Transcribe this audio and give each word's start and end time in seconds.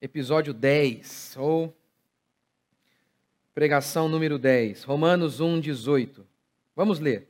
episódio 0.00 0.52
10, 0.52 1.36
ou 1.38 1.76
pregação 3.54 4.08
número 4.08 4.38
10, 4.38 4.82
Romanos 4.82 5.40
1, 5.40 5.60
18. 5.60 6.26
Vamos 6.74 6.98
ler. 6.98 7.28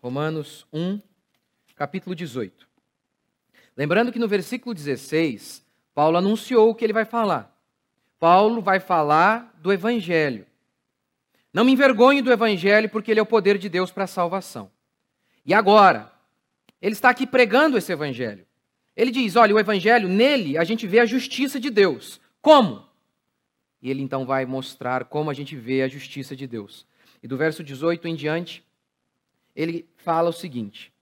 Romanos 0.00 0.66
1, 0.72 1.00
capítulo 1.74 2.14
18. 2.14 2.68
Lembrando 3.76 4.12
que 4.12 4.20
no 4.20 4.28
versículo 4.28 4.72
16, 4.72 5.64
Paulo 5.94 6.18
anunciou 6.18 6.70
o 6.70 6.74
que 6.74 6.84
ele 6.84 6.92
vai 6.92 7.04
falar. 7.04 7.56
Paulo 8.20 8.60
vai 8.60 8.78
falar 8.78 9.52
do 9.60 9.72
Evangelho. 9.72 10.46
Não 11.52 11.64
me 11.64 11.72
envergonhe 11.72 12.22
do 12.22 12.32
Evangelho, 12.32 12.88
porque 12.88 13.10
ele 13.10 13.20
é 13.20 13.22
o 13.22 13.26
poder 13.26 13.58
de 13.58 13.68
Deus 13.68 13.90
para 13.90 14.04
a 14.04 14.08
salvação. 14.08 14.70
E 15.44 15.54
agora, 15.54 16.12
ele 16.80 16.92
está 16.92 17.10
aqui 17.10 17.26
pregando 17.26 17.76
esse 17.76 17.92
Evangelho. 17.92 18.47
Ele 18.98 19.12
diz: 19.12 19.36
olha, 19.36 19.54
o 19.54 19.60
Evangelho, 19.60 20.08
nele 20.08 20.58
a 20.58 20.64
gente 20.64 20.84
vê 20.84 20.98
a 20.98 21.06
justiça 21.06 21.60
de 21.60 21.70
Deus. 21.70 22.20
Como? 22.42 22.84
E 23.80 23.88
ele 23.88 24.02
então 24.02 24.26
vai 24.26 24.44
mostrar 24.44 25.04
como 25.04 25.30
a 25.30 25.34
gente 25.34 25.54
vê 25.54 25.82
a 25.82 25.88
justiça 25.88 26.34
de 26.34 26.48
Deus. 26.48 26.84
E 27.22 27.28
do 27.28 27.36
verso 27.36 27.62
18 27.62 28.08
em 28.08 28.16
diante, 28.16 28.64
ele 29.54 29.86
fala 29.98 30.30
o 30.30 30.32
seguinte: 30.32 30.92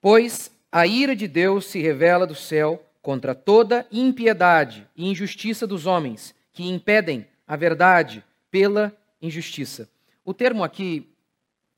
Pois 0.00 0.56
a 0.70 0.86
ira 0.86 1.16
de 1.16 1.26
Deus 1.26 1.66
se 1.66 1.80
revela 1.80 2.24
do 2.24 2.36
céu 2.36 2.86
contra 3.02 3.34
toda 3.34 3.84
impiedade 3.90 4.86
e 4.94 5.08
injustiça 5.08 5.66
dos 5.66 5.86
homens 5.86 6.32
que 6.52 6.62
impedem 6.62 7.26
a 7.48 7.56
verdade 7.56 8.22
pela 8.48 8.96
injustiça. 9.20 9.90
O 10.24 10.32
termo 10.32 10.62
aqui, 10.62 11.08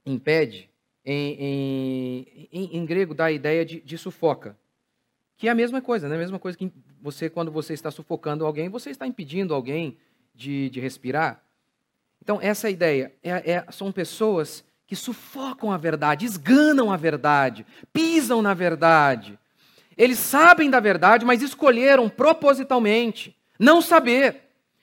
impede, 0.05 0.69
em, 1.02 1.33
em, 1.33 2.48
em, 2.52 2.77
em 2.77 2.84
grego 2.84 3.14
dá 3.14 3.27
a 3.27 3.33
ideia 3.33 3.64
de, 3.64 3.80
de 3.80 3.97
sufoca 3.97 4.59
que 5.40 5.48
é 5.48 5.50
a 5.50 5.54
mesma 5.54 5.80
coisa, 5.80 6.06
né? 6.06 6.16
A 6.16 6.18
mesma 6.18 6.38
coisa 6.38 6.56
que 6.56 6.70
você, 7.00 7.30
quando 7.30 7.50
você 7.50 7.72
está 7.72 7.90
sufocando 7.90 8.44
alguém, 8.44 8.68
você 8.68 8.90
está 8.90 9.06
impedindo 9.06 9.54
alguém 9.54 9.97
de, 10.34 10.69
de 10.69 10.80
respirar. 10.80 11.42
Então, 12.22 12.38
essa 12.42 12.69
ideia. 12.69 13.14
É, 13.22 13.52
é, 13.52 13.64
são 13.72 13.91
pessoas 13.91 14.62
que 14.86 14.94
sufocam 14.94 15.72
a 15.72 15.78
verdade, 15.78 16.27
esganam 16.27 16.92
a 16.92 16.97
verdade, 16.98 17.64
pisam 17.91 18.42
na 18.42 18.52
verdade. 18.52 19.38
Eles 19.97 20.19
sabem 20.19 20.69
da 20.69 20.78
verdade, 20.78 21.24
mas 21.24 21.41
escolheram 21.41 22.06
propositalmente 22.10 23.34
não 23.58 23.80
saber. 23.80 24.42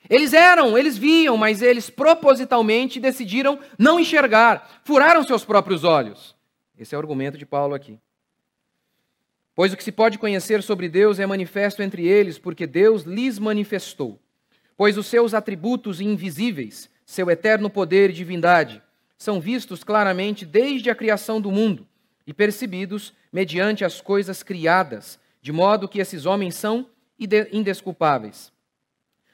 Eles 0.10 0.34
eram, 0.34 0.76
eles 0.76 0.98
viam, 0.98 1.38
mas 1.38 1.62
eles 1.62 1.88
propositalmente 1.88 3.00
decidiram 3.00 3.60
não 3.78 4.00
enxergar, 4.00 4.82
furaram 4.84 5.22
seus 5.22 5.46
próprios 5.46 5.84
olhos. 5.84 6.36
Esse 6.76 6.96
é 6.96 6.98
o 6.98 7.02
argumento 7.02 7.38
de 7.38 7.46
Paulo 7.46 7.76
aqui. 7.76 8.00
Pois 9.58 9.74
o 9.74 9.76
que 9.76 9.84
se 9.84 9.92
pode 9.92 10.20
conhecer 10.20 10.62
sobre 10.62 10.88
Deus 10.88 11.20
é 11.20 11.26
manifesto 11.26 11.82
entre 11.82 12.08
eles, 12.08 12.38
porque 12.38 12.68
Deus 12.68 13.02
lhes 13.02 13.40
manifestou. 13.40 14.20
Pois 14.78 15.00
os 15.00 15.08
seus 15.08 15.34
atributos 15.34 16.00
invisíveis, 16.00 16.88
seu 17.04 17.28
eterno 17.32 17.68
poder 17.68 18.12
e 18.12 18.14
divindade, 18.14 18.80
são 19.18 19.42
vistos 19.42 19.84
claramente 19.84 20.46
desde 20.46 20.92
a 20.92 20.96
criação 20.96 21.42
do 21.42 21.52
mundo 21.52 21.88
e 22.28 22.36
percebidos 22.36 23.16
mediante 23.34 23.84
as 23.84 24.00
coisas 24.00 24.44
criadas, 24.44 25.20
de 25.42 25.52
modo 25.52 25.88
que 25.90 25.98
esses 25.98 26.28
homens 26.28 26.54
são 26.54 26.88
indesculpáveis. 27.52 28.52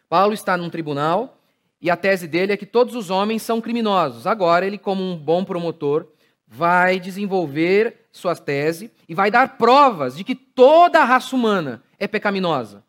Paulo 0.07 0.33
está 0.33 0.55
num 0.55 0.69
tribunal 0.69 1.37
e 1.81 1.91
a 1.91 1.97
tese 1.97 2.29
dele 2.29 2.53
é 2.53 2.57
que 2.57 2.65
todos 2.65 2.95
os 2.95 3.09
homens 3.09 3.41
são 3.41 3.59
criminosos. 3.59 4.25
Agora, 4.25 4.65
ele, 4.65 4.77
como 4.77 5.03
um 5.03 5.17
bom 5.17 5.43
promotor, 5.43 6.07
vai 6.47 6.97
desenvolver 6.97 8.02
sua 8.13 8.35
tese 8.35 8.91
e 9.09 9.15
vai 9.15 9.29
dar 9.29 9.57
provas 9.57 10.15
de 10.15 10.23
que 10.23 10.35
toda 10.35 11.01
a 11.01 11.03
raça 11.03 11.35
humana 11.35 11.83
é 11.99 12.07
pecaminosa. 12.07 12.83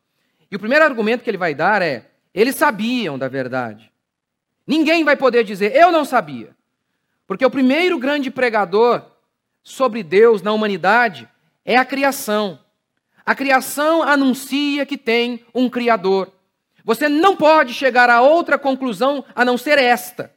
E 0.50 0.54
o 0.54 0.58
primeiro 0.58 0.84
argumento 0.84 1.24
que 1.24 1.30
ele 1.30 1.38
vai 1.38 1.54
dar 1.54 1.82
é: 1.82 2.10
eles 2.32 2.54
sabiam 2.54 3.18
da 3.18 3.26
verdade. 3.26 3.90
Ninguém 4.66 5.02
vai 5.02 5.16
poder 5.16 5.42
dizer, 5.42 5.74
eu 5.74 5.90
não 5.90 6.04
sabia. 6.04 6.54
Porque 7.26 7.44
o 7.44 7.50
primeiro 7.50 7.98
grande 7.98 8.30
pregador 8.30 9.02
sobre 9.62 10.02
Deus 10.02 10.42
na 10.42 10.52
humanidade 10.52 11.28
é 11.64 11.76
a 11.76 11.84
criação. 11.84 12.58
A 13.24 13.34
criação 13.34 14.02
anuncia 14.02 14.84
que 14.84 14.98
tem 14.98 15.44
um 15.54 15.70
Criador. 15.70 16.30
Você 16.84 17.08
não 17.08 17.34
pode 17.34 17.72
chegar 17.72 18.10
a 18.10 18.20
outra 18.20 18.58
conclusão 18.58 19.24
a 19.34 19.44
não 19.44 19.56
ser 19.56 19.78
esta. 19.78 20.30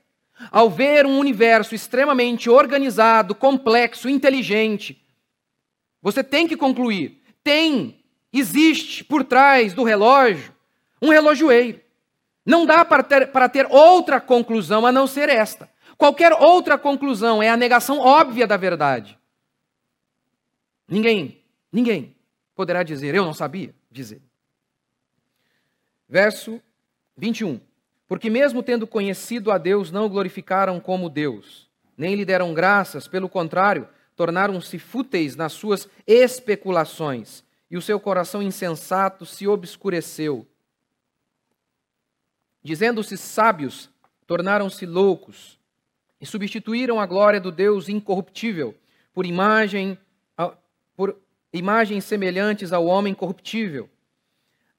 Ao 0.52 0.70
ver 0.70 1.06
um 1.06 1.18
universo 1.18 1.74
extremamente 1.74 2.50
organizado, 2.50 3.34
complexo, 3.34 4.08
inteligente, 4.08 5.04
você 6.02 6.24
tem 6.24 6.48
que 6.48 6.56
concluir: 6.56 7.22
tem, 7.44 8.04
existe 8.32 9.04
por 9.04 9.24
trás 9.24 9.74
do 9.74 9.84
relógio 9.84 10.54
um 11.02 11.10
relojoeiro. 11.10 11.82
Não 12.46 12.66
dá 12.66 12.86
para 12.86 13.04
ter, 13.04 13.28
para 13.32 13.50
ter 13.50 13.68
outra 13.70 14.22
conclusão 14.22 14.86
a 14.86 14.92
não 14.92 15.06
ser 15.06 15.28
esta. 15.28 15.70
Qualquer 15.98 16.32
outra 16.34 16.78
conclusão 16.78 17.42
é 17.42 17.50
a 17.50 17.58
negação 17.58 18.00
óbvia 18.00 18.48
da 18.48 18.56
verdade. 18.56 19.18
Ninguém, 20.88 21.44
ninguém 21.72 22.16
poderá 22.56 22.84
dizer, 22.84 23.14
eu 23.14 23.26
não 23.26 23.34
sabia 23.34 23.76
dizer. 23.92 24.22
Verso 26.08 26.62
21. 27.18 27.60
Porque, 28.08 28.30
mesmo 28.30 28.64
tendo 28.64 28.88
conhecido 28.88 29.52
a 29.52 29.58
Deus, 29.58 29.92
não 29.92 30.06
o 30.06 30.10
glorificaram 30.10 30.80
como 30.80 31.10
Deus, 31.10 31.70
nem 31.98 32.16
lhe 32.16 32.24
deram 32.24 32.54
graças, 32.54 33.08
pelo 33.08 33.28
contrário, 33.28 33.88
tornaram-se 34.16 34.80
fúteis 34.80 35.36
nas 35.36 35.54
suas 35.54 35.90
especulações, 36.06 37.44
e 37.70 37.76
o 37.78 37.82
seu 37.82 38.00
coração 38.00 38.42
insensato 38.42 39.26
se 39.26 39.46
obscureceu. 39.48 40.48
Dizendo-se 42.64 43.18
sábios, 43.18 43.90
tornaram-se 44.26 44.86
loucos, 44.86 45.60
e 46.20 46.26
substituíram 46.26 47.00
a 47.00 47.06
glória 47.06 47.40
do 47.40 47.52
Deus 47.52 47.90
incorruptível 47.90 48.74
por 49.14 49.26
imagem 49.26 49.98
por 50.96 51.16
imagens 51.54 52.04
semelhantes 52.06 52.74
ao 52.74 52.88
homem 52.88 53.14
corruptível 53.14 53.88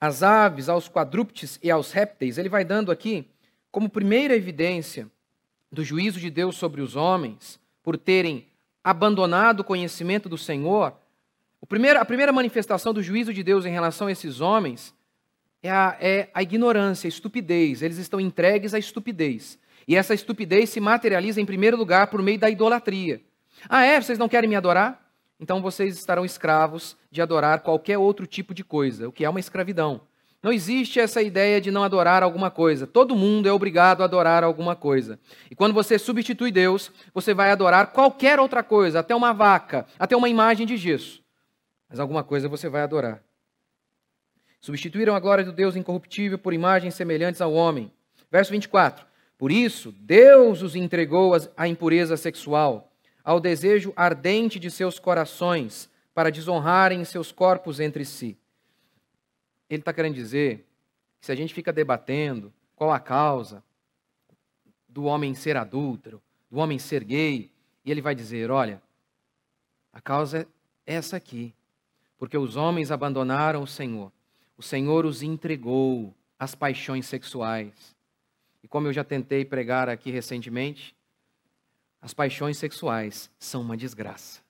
às 0.01 0.23
aves, 0.23 0.69
aos 0.69 0.89
quadrúpedes 0.89 1.59
e 1.63 1.71
aos 1.71 1.93
répteis, 1.93 2.39
ele 2.39 2.49
vai 2.49 2.65
dando 2.65 2.93
aqui 2.93 3.29
como 3.71 3.89
primeira 3.89 4.35
evidência 4.35 5.09
do 5.71 5.85
juízo 5.85 6.19
de 6.19 6.31
Deus 6.31 6.57
sobre 6.57 6.81
os 6.81 6.97
homens 6.97 7.61
por 7.83 7.97
terem 7.97 8.47
abandonado 8.83 9.61
o 9.61 9.65
conhecimento 9.65 10.29
do 10.29 10.39
Senhor. 10.39 10.95
Primeiro, 11.69 12.01
a 12.01 12.05
primeira 12.05 12.33
manifestação 12.33 12.95
do 12.95 13.03
juízo 13.03 13.35
de 13.35 13.43
Deus 13.43 13.67
em 13.67 13.73
relação 13.73 14.07
a 14.07 14.13
esses 14.13 14.41
homens 14.41 14.95
é 15.63 15.71
a, 15.71 15.97
é 16.01 16.31
a 16.33 16.43
ignorância, 16.43 17.07
a 17.07 17.11
estupidez. 17.11 17.83
Eles 17.83 17.99
estão 17.99 18.21
entregues 18.21 18.73
à 18.75 18.79
estupidez. 18.79 19.59
E 19.87 19.97
essa 19.97 20.15
estupidez 20.15 20.71
se 20.71 20.81
materializa, 20.81 21.41
em 21.41 21.47
primeiro 21.47 21.77
lugar, 21.77 22.09
por 22.09 22.23
meio 22.23 22.39
da 22.39 22.49
idolatria. 22.49 23.21
Ah, 23.69 23.85
é? 23.85 24.01
Vocês 24.01 24.19
não 24.19 24.29
querem 24.29 24.49
me 24.49 24.57
adorar? 24.57 25.08
Então 25.41 25.63
vocês 25.63 25.97
estarão 25.97 26.25
escravos 26.25 26.97
de 27.11 27.23
adorar 27.23 27.61
qualquer 27.61 27.99
outro 27.99 28.27
tipo 28.27 28.53
de 28.53 28.65
coisa, 28.65 29.09
o 29.09 29.13
que 29.13 29.25
é 29.25 29.31
uma 29.31 29.41
escravidão. 29.41 30.01
Não 30.43 30.53
existe 30.53 31.01
essa 31.01 31.21
ideia 31.21 31.61
de 31.61 31.71
não 31.71 31.83
adorar 31.83 32.23
alguma 32.23 32.51
coisa. 32.51 32.87
Todo 32.87 33.17
mundo 33.17 33.49
é 33.49 33.53
obrigado 33.53 34.03
a 34.03 34.05
adorar 34.05 34.45
alguma 34.45 34.77
coisa. 34.77 35.19
E 35.51 35.55
quando 35.55 35.75
você 35.75 35.99
substitui 35.99 36.53
Deus, 36.53 36.93
você 37.13 37.35
vai 37.35 37.51
adorar 37.51 37.89
qualquer 37.89 38.39
outra 38.39 38.63
coisa, 38.63 39.01
até 39.01 39.15
uma 39.15 39.33
vaca, 39.33 39.85
até 39.99 40.17
uma 40.17 40.29
imagem 40.29 40.65
de 40.65 40.77
gesso. 40.77 41.23
Mas 41.89 41.99
alguma 41.99 42.23
coisa 42.23 42.49
você 42.49 42.69
vai 42.69 42.83
adorar. 42.83 43.23
Substituíram 44.61 45.15
a 45.15 45.21
glória 45.21 45.45
do 45.45 45.53
Deus 45.53 45.75
incorruptível 45.75 46.39
por 46.39 46.53
imagens 46.53 46.95
semelhantes 46.95 47.41
ao 47.41 47.53
homem. 47.53 47.91
Verso 48.31 48.53
24. 48.53 49.07
Por 49.37 49.51
isso, 49.51 49.93
Deus 50.01 50.63
os 50.63 50.77
entregou 50.77 51.33
à 51.57 51.67
impureza 51.67 52.17
sexual 52.17 52.88
ao 53.29 53.39
desejo 53.39 53.93
ardente 53.95 54.59
de 54.59 54.71
seus 54.71 54.99
corações 54.99 55.91
para 56.15 56.31
desonrarem 56.31 57.05
seus 57.05 57.31
corpos 57.31 57.79
entre 57.79 58.03
si. 58.03 58.39
Ele 59.69 59.83
está 59.83 59.93
querendo 59.93 60.15
dizer 60.15 60.67
que 61.21 61.27
se 61.27 61.33
a 61.33 61.35
gente 61.35 61.53
fica 61.53 61.71
debatendo 61.71 62.51
qual 62.75 62.91
a 62.91 62.99
causa 62.99 63.63
do 64.89 65.05
homem 65.05 65.35
ser 65.35 65.59
adúltero, 65.59 66.23
do 66.51 66.57
homem 66.57 66.79
ser 66.79 67.05
gay, 67.05 67.53
e 67.85 67.91
ele 67.91 68.01
vai 68.01 68.15
dizer: 68.15 68.51
olha, 68.51 68.81
a 69.93 70.01
causa 70.01 70.49
é 70.87 70.95
essa 70.95 71.19
aqui, 71.19 71.55
porque 72.17 72.39
os 72.39 72.57
homens 72.57 72.91
abandonaram 72.91 73.63
o 73.63 73.67
Senhor, 73.67 74.11
o 74.57 74.63
Senhor 74.63 75.05
os 75.05 75.23
entregou 75.23 76.15
às 76.39 76.55
paixões 76.55 77.05
sexuais. 77.05 77.95
E 78.63 78.67
como 78.67 78.87
eu 78.87 78.93
já 78.95 79.05
tentei 79.05 79.45
pregar 79.45 79.87
aqui 79.87 80.11
recentemente, 80.11 80.97
as 82.01 82.15
paixões 82.15 82.59
sexuais 82.59 83.31
são 83.39 83.61
uma 83.61 83.77
desgraça. 83.77 84.41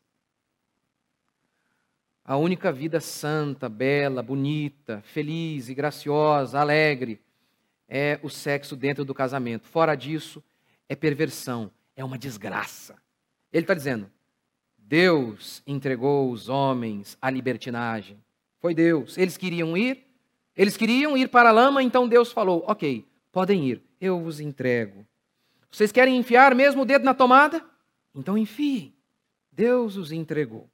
A 2.25 2.37
única 2.37 2.71
vida 2.71 3.01
santa, 3.01 3.69
bela, 3.69 4.23
bonita, 4.23 5.03
feliz 5.07 5.69
e 5.69 5.75
graciosa, 5.75 6.61
alegre, 6.61 7.21
é 7.89 8.21
o 8.23 8.29
sexo 8.29 8.77
dentro 8.77 9.03
do 9.03 9.15
casamento. 9.15 9.67
Fora 9.67 9.95
disso, 9.95 10.45
é 10.89 10.95
perversão, 10.95 11.71
é 11.97 12.05
uma 12.05 12.19
desgraça. 12.19 12.97
Ele 13.51 13.65
está 13.65 13.73
dizendo: 13.73 14.11
Deus 14.77 15.63
entregou 15.67 16.31
os 16.31 16.51
homens 16.51 17.17
à 17.21 17.31
libertinagem. 17.31 18.23
Foi 18.61 18.75
Deus. 18.75 19.17
Eles 19.17 19.39
queriam 19.39 19.75
ir, 19.75 20.05
eles 20.55 20.77
queriam 20.77 21.17
ir 21.17 21.29
para 21.29 21.49
a 21.49 21.53
lama, 21.53 21.83
então 21.83 22.07
Deus 22.07 22.31
falou: 22.31 22.63
Ok, 22.67 23.07
podem 23.33 23.67
ir, 23.67 23.83
eu 23.99 24.21
vos 24.21 24.39
entrego. 24.39 25.07
Vocês 25.71 25.93
querem 25.93 26.17
enfiar 26.17 26.55
mesmo 26.55 26.83
o 26.83 26.85
dedo 26.85 27.05
na 27.05 27.15
tomada? 27.15 27.65
Então 28.15 28.37
enfiem. 28.37 28.95
Deus 29.53 29.97
os 29.97 30.13
entregou. 30.13 30.69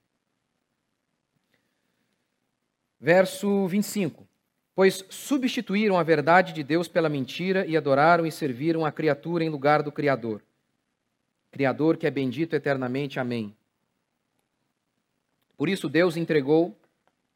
Verso 3.01 3.67
25. 3.67 4.27
Pois 4.75 5.05
substituíram 5.09 5.99
a 5.99 6.03
verdade 6.03 6.53
de 6.53 6.63
Deus 6.63 6.89
pela 6.89 7.09
mentira 7.09 7.65
e 7.67 7.77
adoraram 7.77 8.27
e 8.27 8.33
serviram 8.33 8.85
a 8.85 8.91
criatura 8.91 9.45
em 9.45 9.49
lugar 9.49 9.83
do 9.83 9.93
Criador. 9.93 10.43
Criador 11.51 11.97
que 11.97 12.07
é 12.07 12.11
bendito 12.11 12.55
eternamente. 12.55 13.21
Amém. 13.21 13.55
Por 15.57 15.69
isso 15.69 15.89
Deus 15.89 16.17
entregou, 16.17 16.77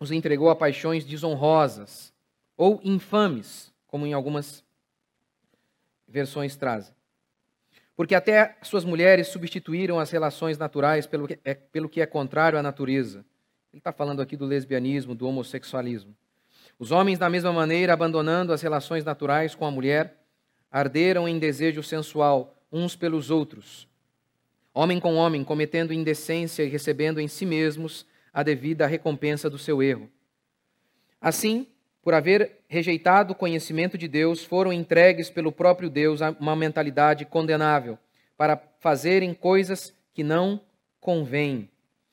os 0.00 0.10
entregou 0.10 0.50
a 0.50 0.56
paixões 0.56 1.04
desonrosas 1.04 2.12
ou 2.56 2.80
infames, 2.82 3.72
como 3.86 4.04
em 4.04 4.12
algumas 4.12 4.64
versões 6.08 6.56
trazem. 6.56 6.97
Porque 7.98 8.14
até 8.14 8.56
suas 8.62 8.84
mulheres 8.84 9.26
substituíram 9.26 9.98
as 9.98 10.12
relações 10.12 10.56
naturais 10.56 11.04
pelo 11.04 11.26
que 11.26 11.36
é, 11.44 11.54
pelo 11.54 11.88
que 11.88 12.00
é 12.00 12.06
contrário 12.06 12.56
à 12.56 12.62
natureza. 12.62 13.24
Ele 13.72 13.80
está 13.80 13.92
falando 13.92 14.22
aqui 14.22 14.36
do 14.36 14.46
lesbianismo, 14.46 15.16
do 15.16 15.26
homossexualismo. 15.26 16.14
Os 16.78 16.92
homens, 16.92 17.18
da 17.18 17.28
mesma 17.28 17.52
maneira, 17.52 17.92
abandonando 17.92 18.52
as 18.52 18.62
relações 18.62 19.04
naturais 19.04 19.56
com 19.56 19.66
a 19.66 19.70
mulher, 19.72 20.16
arderam 20.70 21.28
em 21.28 21.40
desejo 21.40 21.82
sensual 21.82 22.54
uns 22.70 22.94
pelos 22.94 23.32
outros. 23.32 23.88
Homem 24.72 25.00
com 25.00 25.16
homem, 25.16 25.42
cometendo 25.42 25.92
indecência 25.92 26.62
e 26.62 26.68
recebendo 26.68 27.20
em 27.20 27.26
si 27.26 27.44
mesmos 27.44 28.06
a 28.32 28.44
devida 28.44 28.86
recompensa 28.86 29.50
do 29.50 29.58
seu 29.58 29.82
erro. 29.82 30.08
Assim, 31.20 31.66
por 32.00 32.14
haver 32.14 32.57
rejeitado 32.68 33.32
o 33.32 33.36
conhecimento 33.36 33.96
de 33.96 34.06
Deus, 34.06 34.44
foram 34.44 34.72
entregues 34.72 35.30
pelo 35.30 35.50
próprio 35.50 35.88
Deus 35.88 36.20
a 36.20 36.30
uma 36.38 36.54
mentalidade 36.54 37.24
condenável, 37.24 37.98
para 38.36 38.62
fazerem 38.78 39.34
coisas 39.34 39.92
que 40.12 40.22
não 40.22 40.60
convêm. 41.00 41.68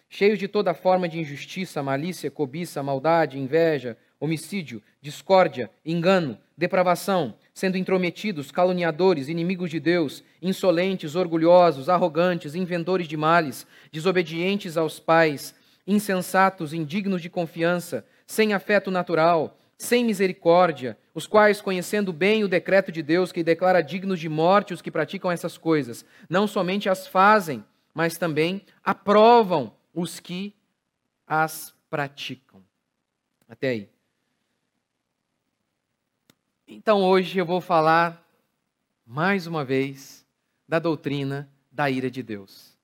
Cheios 0.09 0.39
de 0.39 0.47
toda 0.47 0.73
forma 0.73 1.09
de 1.09 1.19
injustiça, 1.19 1.83
malícia, 1.83 2.31
cobiça, 2.31 2.81
maldade, 2.81 3.37
inveja, 3.37 3.97
homicídio, 4.19 4.81
discórdia, 5.01 5.69
engano, 5.85 6.37
depravação, 6.57 7.35
sendo 7.53 7.77
intrometidos, 7.77 8.49
caluniadores, 8.49 9.27
inimigos 9.27 9.69
de 9.69 9.79
Deus, 9.79 10.23
insolentes, 10.41 11.15
orgulhosos, 11.15 11.89
arrogantes, 11.89 12.55
inventores 12.55 13.07
de 13.07 13.17
males, 13.17 13.67
desobedientes 13.91 14.77
aos 14.77 14.99
pais, 14.99 15.53
insensatos, 15.85 16.73
indignos 16.73 17.21
de 17.21 17.29
confiança, 17.29 18.05
sem 18.25 18.53
afeto 18.53 18.89
natural, 18.89 19.57
sem 19.77 20.05
misericórdia, 20.05 20.97
os 21.13 21.27
quais, 21.27 21.61
conhecendo 21.61 22.13
bem 22.13 22.43
o 22.43 22.47
decreto 22.47 22.91
de 22.91 23.01
Deus 23.01 23.31
que 23.31 23.43
declara 23.43 23.81
dignos 23.81 24.19
de 24.19 24.29
morte 24.29 24.73
os 24.73 24.81
que 24.81 24.91
praticam 24.91 25.31
essas 25.31 25.57
coisas, 25.57 26.05
não 26.29 26.47
somente 26.47 26.89
as 26.89 27.07
fazem, 27.07 27.63
mas 27.93 28.17
também 28.17 28.61
aprovam 28.83 29.73
os 29.93 30.19
que 30.19 30.53
as 31.27 31.73
praticam. 31.89 32.63
Até 33.47 33.69
aí. 33.69 33.89
Então 36.67 37.03
hoje 37.03 37.37
eu 37.37 37.45
vou 37.45 37.61
falar 37.61 38.25
mais 39.05 39.45
uma 39.45 39.63
vez 39.63 40.25
da 40.67 40.79
doutrina 40.79 41.49
da 41.71 41.89
ira 41.89 42.09
de 42.09 42.23
Deus. 42.23 42.75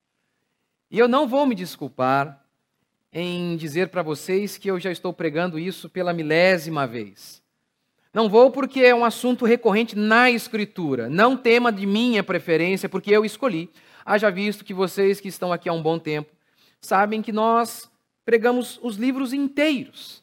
E 0.90 0.98
eu 0.98 1.08
não 1.08 1.26
vou 1.26 1.46
me 1.46 1.54
desculpar 1.54 2.41
em 3.12 3.56
dizer 3.56 3.88
para 3.88 4.02
vocês 4.02 4.56
que 4.56 4.70
eu 4.70 4.80
já 4.80 4.90
estou 4.90 5.12
pregando 5.12 5.58
isso 5.58 5.88
pela 5.88 6.12
milésima 6.12 6.86
vez. 6.86 7.42
Não 8.14 8.28
vou 8.28 8.50
porque 8.50 8.80
é 8.80 8.94
um 8.94 9.04
assunto 9.04 9.44
recorrente 9.44 9.96
na 9.96 10.30
Escritura, 10.30 11.08
não 11.08 11.36
tema 11.36 11.72
de 11.72 11.86
minha 11.86 12.22
preferência, 12.22 12.88
porque 12.88 13.10
eu 13.10 13.24
escolhi. 13.24 13.70
Haja 14.04 14.30
visto 14.30 14.64
que 14.64 14.74
vocês 14.74 15.20
que 15.20 15.28
estão 15.28 15.52
aqui 15.52 15.68
há 15.68 15.72
um 15.72 15.82
bom 15.82 15.98
tempo 15.98 16.30
sabem 16.80 17.22
que 17.22 17.32
nós 17.32 17.90
pregamos 18.24 18.78
os 18.82 18.96
livros 18.96 19.32
inteiros. 19.32 20.22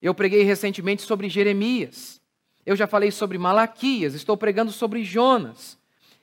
Eu 0.00 0.14
preguei 0.14 0.42
recentemente 0.42 1.02
sobre 1.02 1.28
Jeremias. 1.28 2.20
Eu 2.64 2.76
já 2.76 2.86
falei 2.86 3.10
sobre 3.10 3.38
Malaquias, 3.38 4.14
estou 4.14 4.36
pregando 4.36 4.70
sobre 4.70 5.02
Jonas. 5.02 5.78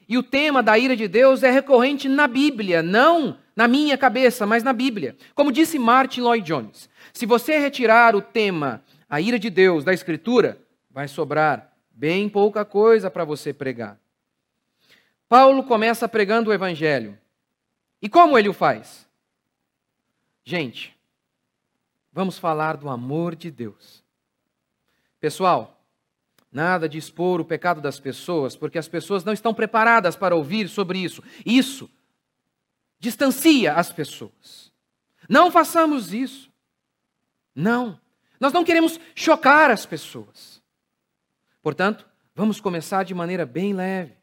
E 0.07 0.17
o 0.17 0.23
tema 0.23 0.63
da 0.63 0.77
ira 0.77 0.95
de 0.95 1.07
Deus 1.07 1.43
é 1.43 1.51
recorrente 1.51 2.07
na 2.09 2.27
Bíblia, 2.27 2.81
não 2.81 3.37
na 3.59 3.67
minha 3.67 3.97
cabeça, 3.97 4.45
mas 4.45 4.63
na 4.63 4.71
Bíblia. 4.71 5.17
Como 5.35 5.51
disse 5.51 5.77
Martin 5.77 6.21
Lloyd 6.21 6.47
Jones, 6.47 6.89
se 7.11 7.25
você 7.25 7.59
retirar 7.59 8.15
o 8.15 8.21
tema 8.21 8.81
a 9.09 9.19
ira 9.19 9.37
de 9.37 9.49
Deus 9.49 9.83
da 9.83 9.93
Escritura, 9.93 10.57
vai 10.89 11.09
sobrar 11.09 11.75
bem 11.91 12.29
pouca 12.29 12.63
coisa 12.63 13.11
para 13.11 13.25
você 13.25 13.51
pregar. 13.51 13.99
Paulo 15.27 15.61
começa 15.65 16.07
pregando 16.07 16.51
o 16.51 16.53
Evangelho. 16.53 17.19
E 18.01 18.07
como 18.07 18.37
ele 18.37 18.47
o 18.47 18.53
faz? 18.53 19.05
Gente, 20.45 20.97
vamos 22.13 22.39
falar 22.39 22.77
do 22.77 22.87
amor 22.87 23.35
de 23.35 23.51
Deus. 23.51 24.01
Pessoal, 25.19 25.75
Nada 26.51 26.89
de 26.89 26.97
expor 26.97 27.39
o 27.39 27.45
pecado 27.45 27.79
das 27.79 27.99
pessoas, 27.99 28.55
porque 28.55 28.79
as 28.79 28.87
pessoas 28.87 29.23
não 29.23 29.31
estão 29.31 29.53
preparadas 29.53 30.15
para 30.15 30.35
ouvir 30.35 30.67
sobre 30.67 30.97
isso. 30.97 31.21
Isso 31.45 31.87
distancia 32.99 33.73
as 33.73 33.91
pessoas. 33.91 34.71
Não 35.27 35.49
façamos 35.49 36.13
isso. 36.13 36.51
Não. 37.55 37.99
Nós 38.39 38.53
não 38.53 38.63
queremos 38.63 38.99
chocar 39.15 39.71
as 39.71 39.85
pessoas. 39.85 40.61
Portanto, 41.61 42.07
vamos 42.35 42.59
começar 42.59 43.03
de 43.03 43.13
maneira 43.13 43.45
bem 43.45 43.73
leve. 43.73 44.13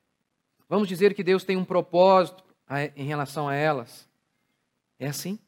Vamos 0.69 0.89
dizer 0.89 1.15
que 1.15 1.23
Deus 1.23 1.45
tem 1.45 1.57
um 1.57 1.65
propósito 1.65 2.43
em 2.97 3.07
relação 3.07 3.49
a 3.49 3.55
elas. 3.55 4.09
É 4.99 5.07
assim? 5.07 5.39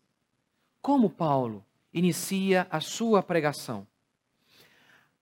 Como 0.80 1.10
Paulo 1.10 1.64
inicia 1.92 2.66
a 2.70 2.80
sua 2.80 3.22
pregação? 3.22 3.86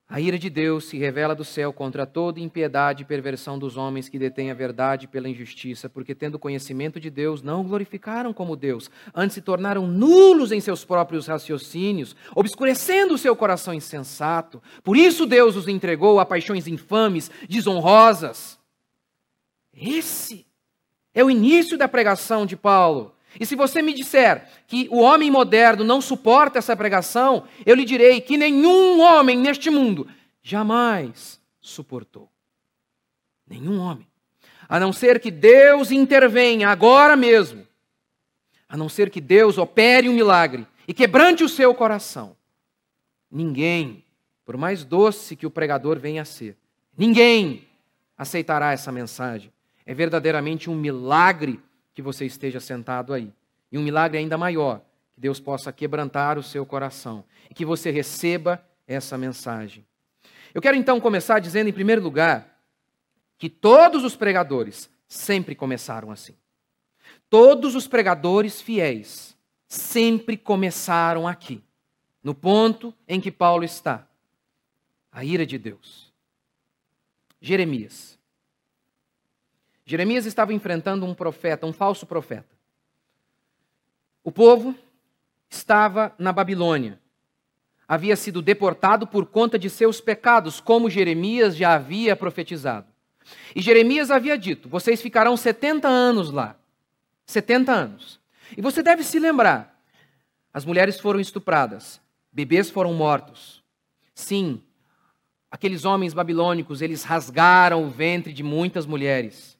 A 0.09 0.21
ira 0.21 0.39
de 0.39 0.49
Deus 0.49 0.85
se 0.85 0.97
revela 0.97 1.35
do 1.35 1.45
céu 1.45 1.73
contra 1.73 2.07
toda 2.07 2.39
impiedade 2.39 3.03
e 3.03 3.07
perversão 3.07 3.59
dos 3.59 3.77
homens 3.77 4.09
que 4.09 4.21
detêm 4.21 4.53
a 4.53 4.55
verdade 4.55 5.09
pela 5.09 5.29
injustiça, 5.29 5.89
porque, 5.89 6.15
tendo 6.15 6.39
conhecimento 6.39 7.01
de 7.01 7.11
Deus, 7.11 7.43
não 7.43 7.63
o 7.63 7.65
glorificaram 7.65 8.33
como 8.33 8.55
Deus, 8.55 8.89
antes 9.13 9.35
se 9.35 9.41
tornaram 9.41 9.85
nulos 9.85 10.53
em 10.53 10.61
seus 10.61 10.85
próprios 10.85 11.27
raciocínios, 11.27 12.15
obscurecendo 12.37 13.15
o 13.15 13.19
seu 13.19 13.35
coração 13.35 13.75
insensato. 13.75 14.63
Por 14.85 14.97
isso 14.97 15.27
Deus 15.27 15.57
os 15.57 15.67
entregou 15.67 16.21
a 16.21 16.25
paixões 16.25 16.69
infames, 16.69 17.29
desonrosas. 17.49 18.61
Esse 19.75 20.47
é 21.13 21.25
o 21.25 21.31
início 21.31 21.77
da 21.77 21.89
pregação 21.89 22.47
de 22.47 22.57
Paulo. 22.57 23.16
E 23.39 23.45
se 23.45 23.55
você 23.55 23.83
me 23.83 23.93
disser 23.93 24.49
que 24.67 24.89
o 24.91 25.01
homem 25.01 25.31
moderno 25.31 25.85
não 25.85 26.01
suporta 26.01 26.59
essa 26.59 26.77
pregação, 26.77 27.45
eu 27.65 27.75
lhe 27.75 27.85
direi 27.85 28.21
que 28.21 28.37
nenhum 28.37 29.01
homem 29.01 29.37
neste 29.37 29.69
mundo 29.71 30.09
jamais 30.43 31.41
suportou. 31.61 32.31
Nenhum 33.47 33.79
homem. 33.79 34.07
A 34.69 34.81
não 34.81 34.93
ser 34.93 35.21
que 35.21 35.31
Deus 35.31 35.91
intervenha 35.91 36.69
agora 36.69 37.17
mesmo. 37.17 37.67
A 38.69 38.77
não 38.77 38.89
ser 38.89 39.11
que 39.11 39.21
Deus 39.21 39.59
opere 39.59 40.09
um 40.09 40.15
milagre 40.15 40.67
e 40.89 40.95
quebrante 40.95 41.45
o 41.45 41.49
seu 41.49 41.75
coração. 41.75 42.37
Ninguém, 43.31 44.05
por 44.45 44.57
mais 44.57 44.85
doce 44.85 45.37
que 45.37 45.47
o 45.47 45.51
pregador 45.51 45.99
venha 45.99 46.23
a 46.23 46.25
ser, 46.25 46.57
ninguém 46.97 47.67
aceitará 48.17 48.73
essa 48.73 48.91
mensagem. 48.91 49.53
É 49.85 49.95
verdadeiramente 49.95 50.69
um 50.71 50.75
milagre 50.75 51.61
que 51.97 52.03
você 52.03 52.27
esteja 52.27 52.61
sentado 52.61 53.15
aí. 53.15 53.33
E 53.73 53.79
um 53.79 53.83
milagre 53.83 54.19
ainda 54.19 54.37
maior, 54.37 54.83
que 55.15 55.21
Deus 55.21 55.41
possa 55.41 55.73
quebrantar 55.73 56.39
o 56.39 56.43
seu 56.43 56.67
coração 56.67 57.25
e 57.51 57.55
que 57.55 57.65
você 57.65 57.91
receba 57.91 58.63
essa 58.87 59.17
mensagem. 59.17 59.83
Eu 60.53 60.61
quero 60.61 60.77
então 60.77 61.01
começar 61.01 61.39
dizendo, 61.39 61.71
em 61.71 61.73
primeiro 61.73 62.03
lugar, 62.03 62.61
que 63.39 63.49
todos 63.49 64.05
os 64.05 64.15
pregadores 64.15 64.91
sempre 65.09 65.55
começaram 65.55 66.11
assim. 66.11 66.37
Todos 67.31 67.75
os 67.75 67.89
pregadores 67.89 68.61
fiéis 68.61 69.35
sempre 69.67 70.37
começaram 70.37 71.27
aqui, 71.27 71.65
no 72.23 72.35
ponto 72.35 72.93
em 73.09 73.23
que 73.23 73.33
Paulo 73.33 73.65
está. 73.65 74.07
A 75.11 75.25
ira 75.25 75.47
de 75.47 75.57
Deus. 75.57 76.13
Jeremias. 77.41 78.16
Jeremias 79.87 80.27
estava 80.27 80.53
enfrentando 80.53 81.07
um 81.07 81.15
profeta, 81.15 81.65
um 81.65 81.73
falso 81.73 82.05
profeta. 82.05 82.57
O 84.25 84.33
povo 84.33 84.75
estava 85.49 86.13
na 86.19 86.33
Babilônia. 86.33 87.01
Havia 87.87 88.17
sido 88.17 88.43
deportado 88.43 89.07
por 89.07 89.27
conta 89.27 89.57
de 89.57 89.71
seus 89.71 90.01
pecados, 90.01 90.61
como 90.61 90.91
Jeremias 90.91 91.57
já 91.57 91.75
havia 91.75 92.17
profetizado. 92.17 92.89
E 93.55 93.63
Jeremias 93.63 94.11
havia 94.11 94.37
dito: 94.37 94.69
vocês 94.69 95.01
ficarão 95.01 95.37
70 95.37 95.87
anos 95.87 96.33
lá. 96.33 96.57
70 97.25 97.73
anos. 97.73 98.21
E 98.57 98.61
você 98.61 98.83
deve 98.83 99.05
se 99.05 99.21
lembrar: 99.21 99.81
as 100.53 100.65
mulheres 100.65 100.99
foram 100.99 101.21
estupradas, 101.21 102.01
Bebês 102.33 102.69
foram 102.69 102.93
mortos. 102.93 103.63
Sim, 104.13 104.61
aqueles 105.49 105.85
homens 105.85 106.13
babilônicos, 106.13 106.83
eles 106.83 107.05
rasgaram 107.05 107.85
o 107.85 107.89
ventre 107.89 108.33
de 108.33 108.43
muitas 108.43 108.85
mulheres. 108.85 109.56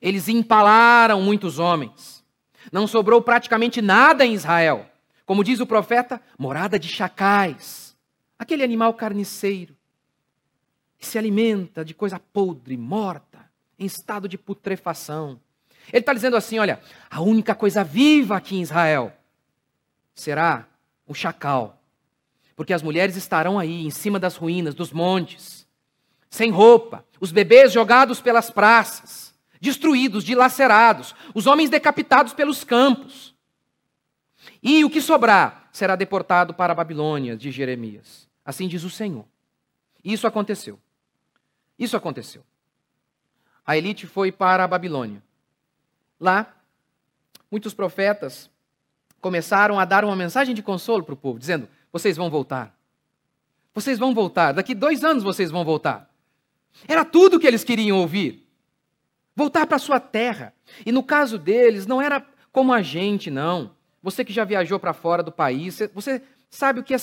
Eles 0.00 0.28
empalaram 0.28 1.20
muitos 1.20 1.58
homens. 1.58 2.24
Não 2.72 2.86
sobrou 2.86 3.22
praticamente 3.22 3.80
nada 3.80 4.24
em 4.24 4.34
Israel. 4.34 4.86
Como 5.24 5.44
diz 5.44 5.60
o 5.60 5.66
profeta, 5.66 6.20
morada 6.38 6.78
de 6.78 6.88
chacais. 6.88 7.96
Aquele 8.38 8.62
animal 8.62 8.94
carniceiro 8.94 9.76
que 10.98 11.06
se 11.06 11.18
alimenta 11.18 11.84
de 11.84 11.94
coisa 11.94 12.18
podre, 12.18 12.76
morta, 12.76 13.48
em 13.78 13.86
estado 13.86 14.28
de 14.28 14.36
putrefação. 14.36 15.40
Ele 15.92 16.00
está 16.00 16.12
dizendo 16.12 16.36
assim: 16.36 16.58
olha, 16.58 16.80
a 17.10 17.20
única 17.20 17.54
coisa 17.54 17.84
viva 17.84 18.36
aqui 18.36 18.56
em 18.56 18.62
Israel 18.62 19.12
será 20.14 20.66
o 21.06 21.14
chacal. 21.14 21.80
Porque 22.56 22.72
as 22.72 22.82
mulheres 22.82 23.14
estarão 23.16 23.58
aí, 23.58 23.86
em 23.86 23.90
cima 23.90 24.18
das 24.18 24.36
ruínas, 24.36 24.74
dos 24.74 24.92
montes, 24.92 25.66
sem 26.28 26.50
roupa, 26.50 27.04
os 27.20 27.30
bebês 27.30 27.72
jogados 27.72 28.20
pelas 28.20 28.50
praças, 28.50 29.27
destruídos, 29.60 30.24
dilacerados, 30.24 31.14
os 31.34 31.46
homens 31.46 31.70
decapitados 31.70 32.32
pelos 32.32 32.64
campos. 32.64 33.34
E 34.62 34.84
o 34.84 34.90
que 34.90 35.00
sobrar 35.00 35.68
será 35.72 35.96
deportado 35.96 36.54
para 36.54 36.72
a 36.72 36.76
Babilônia, 36.76 37.36
de 37.36 37.50
Jeremias. 37.50 38.28
Assim 38.44 38.66
diz 38.66 38.84
o 38.84 38.90
Senhor. 38.90 39.24
Isso 40.04 40.26
aconteceu. 40.26 40.78
Isso 41.78 41.96
aconteceu. 41.96 42.42
A 43.66 43.76
elite 43.76 44.06
foi 44.06 44.32
para 44.32 44.64
a 44.64 44.68
Babilônia. 44.68 45.22
Lá, 46.18 46.56
muitos 47.50 47.74
profetas 47.74 48.50
começaram 49.20 49.78
a 49.78 49.84
dar 49.84 50.04
uma 50.04 50.16
mensagem 50.16 50.54
de 50.54 50.62
consolo 50.62 51.04
para 51.04 51.14
o 51.14 51.16
povo, 51.16 51.38
dizendo: 51.38 51.68
vocês 51.92 52.16
vão 52.16 52.30
voltar. 52.30 52.76
Vocês 53.74 53.98
vão 53.98 54.14
voltar. 54.14 54.52
Daqui 54.52 54.74
dois 54.74 55.04
anos 55.04 55.22
vocês 55.22 55.50
vão 55.50 55.64
voltar. 55.64 56.10
Era 56.86 57.04
tudo 57.04 57.36
o 57.36 57.40
que 57.40 57.46
eles 57.46 57.62
queriam 57.62 57.98
ouvir. 57.98 58.47
Voltar 59.38 59.68
para 59.68 59.78
sua 59.78 60.00
terra. 60.00 60.52
E 60.84 60.90
no 60.90 61.00
caso 61.00 61.38
deles, 61.38 61.86
não 61.86 62.02
era 62.02 62.26
como 62.50 62.72
a 62.72 62.82
gente, 62.82 63.30
não. 63.30 63.70
Você 64.02 64.24
que 64.24 64.32
já 64.32 64.42
viajou 64.42 64.80
para 64.80 64.92
fora 64.92 65.22
do 65.22 65.30
país, 65.30 65.78
você 65.94 66.20
sabe 66.50 66.80
o 66.80 66.82
que 66.82 66.92
é, 66.92 66.96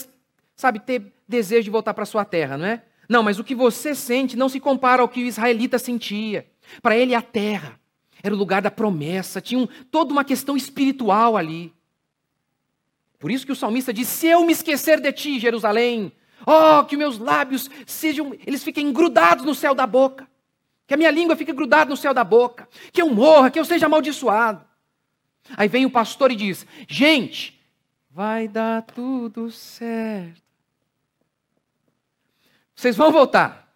sabe 0.54 0.82
ter 0.82 1.14
desejo 1.26 1.64
de 1.64 1.70
voltar 1.70 1.94
para 1.94 2.04
sua 2.04 2.26
terra, 2.26 2.58
não 2.58 2.66
é? 2.66 2.84
Não, 3.08 3.24
mas 3.24 3.40
o 3.40 3.44
que 3.44 3.56
você 3.56 3.96
sente 3.96 4.36
não 4.36 4.50
se 4.50 4.60
compara 4.60 5.02
ao 5.02 5.08
que 5.08 5.24
o 5.24 5.26
israelita 5.26 5.80
sentia. 5.80 6.46
Para 6.82 6.98
ele, 6.98 7.16
a 7.16 7.22
terra 7.22 7.80
era 8.22 8.36
o 8.36 8.38
lugar 8.38 8.62
da 8.62 8.70
promessa, 8.70 9.40
tinha 9.40 9.62
um, 9.62 9.68
toda 9.90 10.12
uma 10.12 10.26
questão 10.26 10.58
espiritual 10.58 11.38
ali. 11.38 11.72
Por 13.18 13.32
isso 13.32 13.46
que 13.46 13.54
o 13.54 13.56
salmista 13.56 13.94
diz: 13.94 14.10
Se 14.10 14.28
eu 14.28 14.44
me 14.44 14.52
esquecer 14.52 15.00
de 15.00 15.14
ti, 15.14 15.40
Jerusalém, 15.40 16.12
oh, 16.46 16.84
que 16.84 16.98
meus 16.98 17.18
lábios 17.18 17.70
sejam, 17.88 18.36
eles 18.46 18.62
fiquem 18.62 18.92
grudados 18.92 19.46
no 19.46 19.56
céu 19.56 19.74
da 19.74 19.88
boca, 19.88 20.28
que 20.88 20.94
a 20.94 20.98
minha 20.98 21.12
língua 21.12 21.36
fique 21.36 21.52
grudada 21.52 21.90
no 21.90 21.98
céu 21.98 22.14
da 22.14 22.24
boca, 22.24 22.68
que 22.92 23.02
eu 23.02 23.10
morra, 23.10 23.50
que 23.50 23.60
eu 23.60 23.66
seja 23.66 23.86
amaldiçoado. 23.86 24.66
Aí 25.56 25.68
vem 25.68 25.86
o 25.86 25.92
pastor 25.92 26.32
e 26.32 26.36
diz: 26.36 26.66
Gente, 26.88 27.60
vai 28.10 28.48
dar 28.48 28.82
tudo 28.84 29.52
certo. 29.52 30.42
Vocês 32.76 32.96
vão 32.96 33.12
voltar. 33.12 33.74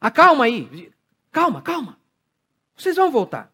Acalma 0.00 0.44
aí. 0.44 0.92
Calma, 1.32 1.60
calma. 1.60 1.98
Vocês 2.76 2.96
vão 2.96 3.10
voltar. 3.10 3.52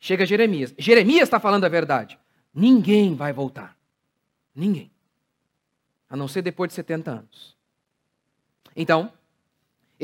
Chega 0.00 0.26
Jeremias. 0.26 0.74
Jeremias 0.78 1.22
está 1.24 1.38
falando 1.38 1.64
a 1.64 1.68
verdade. 1.68 2.18
Ninguém 2.52 3.14
vai 3.14 3.32
voltar. 3.32 3.76
Ninguém. 4.54 4.90
A 6.10 6.16
não 6.16 6.28
ser 6.28 6.42
depois 6.42 6.68
de 6.68 6.74
70 6.74 7.10
anos. 7.10 7.56
Então, 8.76 9.12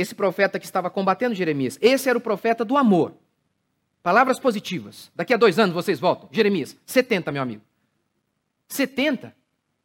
esse 0.01 0.15
profeta 0.15 0.59
que 0.59 0.65
estava 0.65 0.91
combatendo 0.91 1.35
Jeremias, 1.35 1.79
esse 1.81 2.09
era 2.09 2.19
o 2.19 2.21
profeta 2.21 2.65
do 2.65 2.77
amor. 2.77 3.13
Palavras 4.03 4.39
positivas. 4.39 5.11
Daqui 5.15 5.35
a 5.35 5.37
dois 5.37 5.59
anos 5.59 5.75
vocês 5.75 6.01
voltam. 6.01 6.29
Jeremias, 6.33 6.77
70, 6.87 7.31
meu 7.31 7.43
amigo. 7.43 7.63
70? 8.69 9.35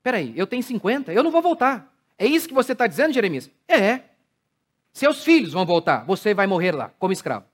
Peraí, 0.01 0.33
eu 0.35 0.47
tenho 0.47 0.63
50, 0.63 1.11
eu 1.11 1.23
não 1.23 1.31
vou 1.31 1.41
voltar. 1.41 1.91
É 2.17 2.25
isso 2.25 2.47
que 2.47 2.53
você 2.53 2.71
está 2.71 2.87
dizendo, 2.87 3.13
Jeremias? 3.13 3.49
É. 3.67 4.01
Seus 4.93 5.23
filhos 5.23 5.51
vão 5.51 5.65
voltar, 5.65 6.05
você 6.05 6.33
vai 6.33 6.47
morrer 6.47 6.71
lá, 6.71 6.91
como 6.97 7.11
escravo. 7.11 7.45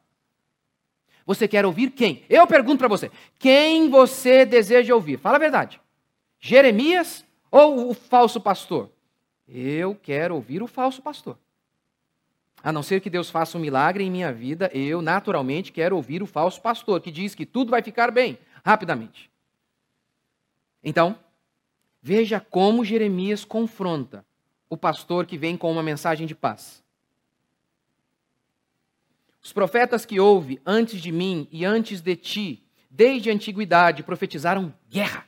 Você 1.26 1.48
quer 1.48 1.66
ouvir 1.66 1.92
quem? 1.92 2.24
Eu 2.30 2.46
pergunto 2.46 2.80
para 2.80 2.88
você: 2.88 3.10
quem 3.40 3.90
você 3.90 4.46
deseja 4.46 4.94
ouvir? 4.94 5.18
Fala 5.18 5.38
a 5.38 5.40
verdade. 5.40 5.80
Jeremias 6.40 7.26
ou 7.50 7.90
o 7.90 7.94
falso 7.94 8.40
pastor? 8.40 8.92
Eu 9.48 9.96
quero 9.96 10.36
ouvir 10.36 10.62
o 10.62 10.68
falso 10.68 11.02
pastor. 11.02 11.38
A 12.64 12.72
não 12.72 12.84
ser 12.84 13.02
que 13.02 13.10
Deus 13.10 13.30
faça 13.30 13.58
um 13.58 13.62
milagre 13.62 14.04
em 14.04 14.12
minha 14.12 14.32
vida, 14.32 14.70
eu 14.74 15.02
naturalmente 15.02 15.72
quero 15.72 15.96
ouvir 15.96 16.22
o 16.22 16.28
falso 16.28 16.62
pastor, 16.62 17.02
que 17.02 17.12
diz 17.12 17.34
que 17.34 17.46
tudo 17.46 17.72
vai 17.72 17.82
ficar 17.82 18.12
bem, 18.12 18.38
rapidamente. 18.64 19.32
Então, 20.84 21.18
veja 22.02 22.40
como 22.40 22.86
Jeremias 22.86 23.44
confronta 23.44 24.26
o 24.70 24.78
pastor 24.78 25.26
que 25.26 25.38
vem 25.38 25.58
com 25.58 25.72
uma 25.72 25.84
mensagem 25.84 26.28
de 26.28 26.36
paz. 26.36 26.84
Os 29.44 29.52
profetas 29.52 30.06
que 30.06 30.20
houve 30.20 30.62
antes 30.66 31.02
de 31.02 31.12
mim 31.12 31.48
e 31.52 31.66
antes 31.66 32.00
de 32.00 32.16
ti, 32.16 32.64
desde 32.90 33.30
a 33.30 33.34
antiguidade, 33.34 34.04
profetizaram 34.04 34.74
guerra. 34.88 35.26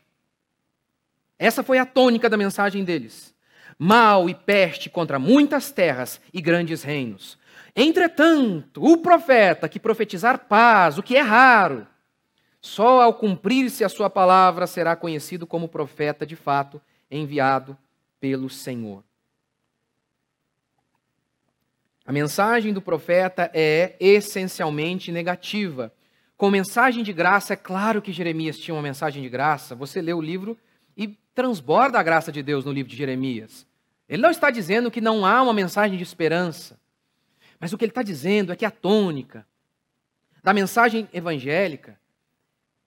Essa 1.38 1.64
foi 1.64 1.80
a 1.80 1.86
tônica 1.86 2.30
da 2.30 2.38
mensagem 2.38 2.84
deles. 2.84 3.34
Mal 3.78 4.30
e 4.30 4.36
peste 4.36 4.90
contra 4.90 5.18
muitas 5.20 5.72
terras 5.72 6.22
e 6.34 6.42
grandes 6.42 6.84
reinos. 6.84 7.38
Entretanto, 7.76 8.84
o 8.84 8.98
profeta 8.98 9.68
que 9.68 9.80
profetizar 9.80 10.48
paz, 10.48 10.98
o 10.98 11.04
que 11.04 11.16
é 11.16 11.22
raro, 11.22 11.88
só 12.62 13.02
ao 13.02 13.14
cumprir-se 13.14 13.84
a 13.84 13.90
sua 13.90 14.10
palavra 14.10 14.66
será 14.68 14.96
conhecido 14.96 15.46
como 15.46 15.68
profeta 15.68 16.26
de 16.26 16.36
fato, 16.36 16.82
enviado 17.12 17.78
pelo 18.20 18.50
Senhor. 18.50 19.04
A 22.06 22.12
mensagem 22.12 22.74
do 22.74 22.82
profeta 22.82 23.50
é 23.54 23.96
essencialmente 24.00 25.12
negativa. 25.12 25.94
Com 26.36 26.50
mensagem 26.50 27.04
de 27.04 27.14
graça, 27.14 27.54
é 27.54 27.56
claro 27.56 28.02
que 28.02 28.12
Jeremias 28.12 28.58
tinha 28.58 28.76
uma 28.76 28.82
mensagem 28.82 29.22
de 29.22 29.30
graça. 29.30 29.76
Você 29.76 30.02
lê 30.02 30.14
o 30.14 30.22
livro 30.22 30.58
transborda 31.34 32.00
a 32.00 32.04
graça 32.04 32.32
de 32.32 32.44
Deus 32.44 32.66
no 32.66 32.72
livro 32.72 32.90
de 32.90 32.98
Jeremias. 32.98 33.66
Ele 34.08 34.22
não 34.22 34.30
está 34.30 34.50
dizendo 34.50 34.92
que 34.92 35.02
não 35.02 35.26
há 35.26 35.42
uma 35.42 35.54
mensagem 35.54 35.98
de 35.98 36.04
esperança. 36.04 36.80
Mas 37.60 37.74
o 37.74 37.78
que 37.78 37.86
ele 37.86 37.92
está 37.92 38.04
dizendo 38.04 38.52
é 38.52 38.56
que 38.56 38.66
a 38.66 38.72
tônica 38.72 39.48
da 40.44 40.54
mensagem 40.54 41.08
evangélica 41.14 41.98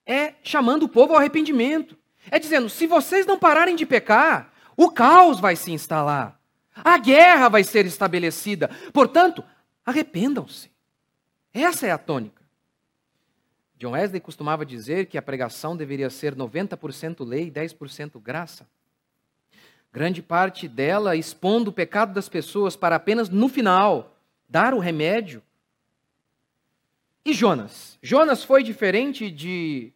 é 0.04 0.34
chamando 0.42 0.84
o 0.84 0.88
povo 0.88 1.14
ao 1.14 1.18
arrependimento. 1.18 1.96
É 2.30 2.38
dizendo: 2.38 2.68
se 2.68 2.86
vocês 2.86 3.26
não 3.26 3.38
pararem 3.38 3.74
de 3.74 3.86
pecar, 3.86 4.52
o 4.76 4.90
caos 4.90 5.40
vai 5.40 5.56
se 5.56 5.72
instalar. 5.72 6.38
A 6.74 6.98
guerra 6.98 7.48
vai 7.48 7.64
ser 7.64 7.86
estabelecida. 7.86 8.68
Portanto, 8.92 9.42
arrependam-se. 9.84 10.70
Essa 11.52 11.86
é 11.86 11.90
a 11.90 11.98
tônica. 11.98 12.45
John 13.78 13.92
Wesley 13.92 14.20
costumava 14.20 14.64
dizer 14.64 15.06
que 15.06 15.18
a 15.18 15.22
pregação 15.22 15.76
deveria 15.76 16.08
ser 16.08 16.34
90% 16.34 17.26
lei 17.26 17.48
e 17.48 17.50
10% 17.50 18.20
graça. 18.20 18.66
Grande 19.92 20.22
parte 20.22 20.66
dela 20.66 21.16
expondo 21.16 21.70
o 21.70 21.72
pecado 21.72 22.12
das 22.12 22.28
pessoas 22.28 22.76
para 22.76 22.96
apenas 22.96 23.28
no 23.28 23.48
final 23.48 24.16
dar 24.48 24.74
o 24.74 24.78
remédio. 24.78 25.42
E 27.24 27.32
Jonas? 27.32 27.98
Jonas 28.02 28.44
foi 28.44 28.62
diferente 28.62 29.30
de 29.30 29.92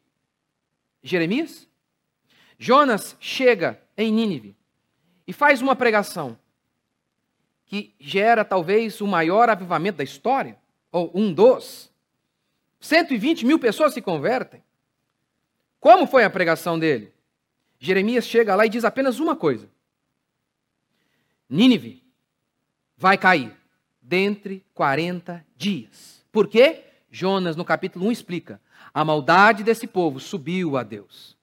Jeremias? 1.03 1.69
Jonas 2.59 3.17
chega 3.21 3.81
em 3.97 4.13
Nínive 4.13 4.57
e 5.27 5.33
faz 5.33 5.63
uma 5.63 5.77
pregação 5.77 6.39
que 7.65 7.95
gera 8.01 8.45
talvez 8.45 9.01
o 9.01 9.07
maior 9.07 9.49
avivamento 9.49 9.99
da 9.99 10.05
história, 10.05 10.59
ou 10.91 11.11
um 11.15 11.33
dos. 11.33 11.90
120 12.81 13.45
mil 13.45 13.59
pessoas 13.59 13.93
se 13.93 14.01
convertem. 14.01 14.63
Como 15.79 16.07
foi 16.07 16.25
a 16.25 16.31
pregação 16.31 16.79
dele? 16.79 17.13
Jeremias 17.79 18.27
chega 18.27 18.55
lá 18.55 18.67
e 18.67 18.71
diz 18.71 18.85
apenas 18.85 19.19
uma 19.19 19.37
coisa: 19.37 19.69
Nínive 21.49 22.03
vai 22.97 23.17
cair 23.17 23.55
dentre 24.01 24.65
40 24.75 25.45
dias. 25.57 26.25
Por 26.33 26.49
quê? 26.49 26.85
Jonas, 27.11 27.57
no 27.57 27.65
capítulo 27.65 28.07
1, 28.07 28.13
explica: 28.13 28.61
a 28.93 29.05
maldade 29.05 29.63
desse 29.63 29.87
povo 29.87 30.19
subiu 30.21 30.77
a 30.77 30.83
Deus. 30.83 31.37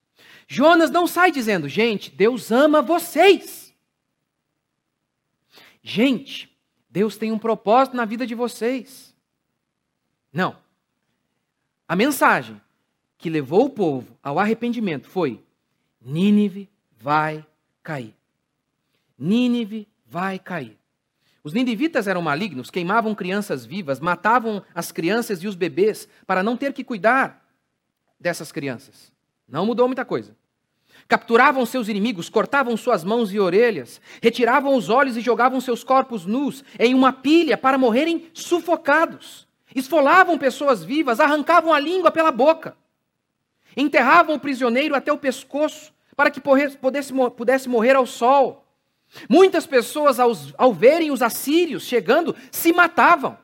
Jonas 0.48 0.90
não 0.90 1.08
sai 1.08 1.32
dizendo, 1.32 1.68
gente, 1.68 2.10
Deus 2.10 2.52
ama 2.52 2.82
vocês. 2.82 3.74
Gente, 5.84 6.56
Deus 6.90 7.18
tem 7.18 7.32
um 7.32 7.40
propósito 7.40 7.96
na 7.96 8.06
vida 8.06 8.26
de 8.26 8.36
vocês. 8.36 9.16
Não. 10.32 10.67
A 11.88 11.96
mensagem 11.96 12.60
que 13.18 13.30
levou 13.30 13.66
o 13.66 13.70
povo 13.70 14.18
ao 14.22 14.38
arrependimento 14.38 15.08
foi: 15.08 15.42
Nínive 16.02 16.70
vai 17.00 17.46
cair. 17.82 18.14
Nínive 19.18 19.88
vai 20.06 20.38
cair. 20.38 20.78
Os 21.44 21.54
ninivitas 21.54 22.08
eram 22.08 22.22
malignos, 22.22 22.70
queimavam 22.70 23.16
crianças 23.16 23.66
vivas, 23.66 24.02
matavam 24.02 24.62
as 24.76 24.92
crianças 24.92 25.42
e 25.42 25.48
os 25.48 25.56
bebês 25.56 26.08
para 26.26 26.44
não 26.44 26.58
ter 26.58 26.74
que 26.74 26.84
cuidar 26.84 27.42
dessas 28.20 28.52
crianças. 28.52 29.14
Não 29.48 29.66
mudou 29.66 29.88
muita 29.88 30.04
coisa. 30.04 30.36
Capturavam 31.08 31.66
seus 31.66 31.88
inimigos, 31.88 32.28
cortavam 32.28 32.76
suas 32.76 33.06
mãos 33.06 33.34
e 33.34 33.40
orelhas, 33.40 34.02
retiravam 34.22 34.76
os 34.76 34.90
olhos 34.90 35.16
e 35.16 35.22
jogavam 35.22 35.62
seus 35.62 35.86
corpos 35.86 36.26
nus 36.26 36.66
em 36.78 36.94
uma 36.94 37.14
pilha 37.14 37.58
para 37.58 37.78
morrerem 37.78 38.30
sufocados. 38.34 39.47
Esfolavam 39.78 40.40
pessoas 40.40 40.84
vivas, 40.84 41.20
arrancavam 41.20 41.72
a 41.72 41.80
língua 41.80 42.10
pela 42.10 42.32
boca. 42.32 42.76
Enterravam 43.76 44.36
o 44.36 44.40
prisioneiro 44.40 44.96
até 44.96 45.14
o 45.14 45.20
pescoço 45.20 45.94
para 46.16 46.32
que 46.32 46.42
pudesse, 46.42 47.70
morrer 47.70 47.96
ao 47.96 48.08
sol. 48.08 48.66
Muitas 49.30 49.68
pessoas, 49.68 50.20
ao, 50.20 50.32
ao 50.58 50.74
verem 50.74 51.12
os 51.12 51.22
assírios 51.22 51.84
chegando, 51.84 52.36
se 52.52 52.74
matavam. 52.74 53.38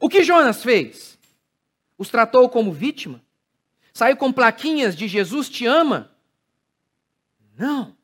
O 0.00 0.08
que 0.08 0.22
Jonas 0.22 0.62
fez? 0.62 1.18
Os 1.98 2.08
tratou 2.08 2.48
como 2.48 2.72
vítima? 2.72 3.20
Saiu 3.92 4.16
com 4.16 4.32
plaquinhas 4.32 4.94
de 4.94 5.08
Jesus 5.08 5.48
te 5.48 5.66
ama? 5.66 6.12
Não. 7.58 7.96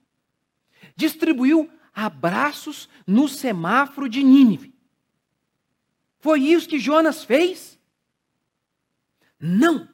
Distribuiu 0.97 1.71
abraços 1.95 2.89
no 3.07 3.29
semáforo 3.29 4.09
de 4.09 4.25
Nínive. 4.25 4.76
Foi 6.27 6.41
isso 6.41 6.69
que 6.69 6.81
Jonas 6.81 7.23
fez? 7.23 7.79
Não. 9.39 9.89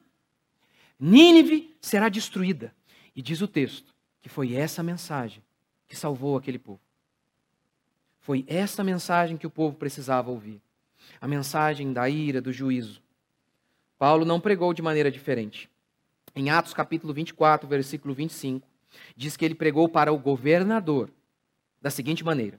Nínive 0.99 1.77
será 1.79 2.09
destruída. 2.09 2.75
E 3.15 3.21
diz 3.21 3.43
o 3.43 3.47
texto 3.47 3.95
que 4.23 4.31
foi 4.31 4.55
essa 4.55 4.83
mensagem 4.83 5.43
que 5.87 5.95
salvou 5.95 6.35
aquele 6.35 6.59
povo. 6.59 6.81
Foi 8.19 8.47
essa 8.49 8.83
mensagem 8.83 9.37
que 9.37 9.47
o 9.47 9.51
povo 9.51 9.77
precisava 9.77 10.31
ouvir. 10.31 10.59
A 11.21 11.29
mensagem 11.29 11.93
da 11.93 12.09
ira, 12.09 12.41
do 12.41 12.51
juízo. 12.51 13.03
Paulo 13.99 14.25
não 14.25 14.41
pregou 14.41 14.73
de 14.73 14.81
maneira 14.81 15.11
diferente. 15.11 15.69
Em 16.35 16.49
Atos 16.49 16.73
capítulo 16.73 17.13
24, 17.13 17.69
versículo 17.69 18.15
25, 18.15 18.67
diz 19.15 19.37
que 19.37 19.45
ele 19.45 19.55
pregou 19.55 19.87
para 19.87 20.11
o 20.11 20.19
governador 20.19 21.11
da 21.79 21.91
seguinte 21.91 22.25
maneira: 22.25 22.59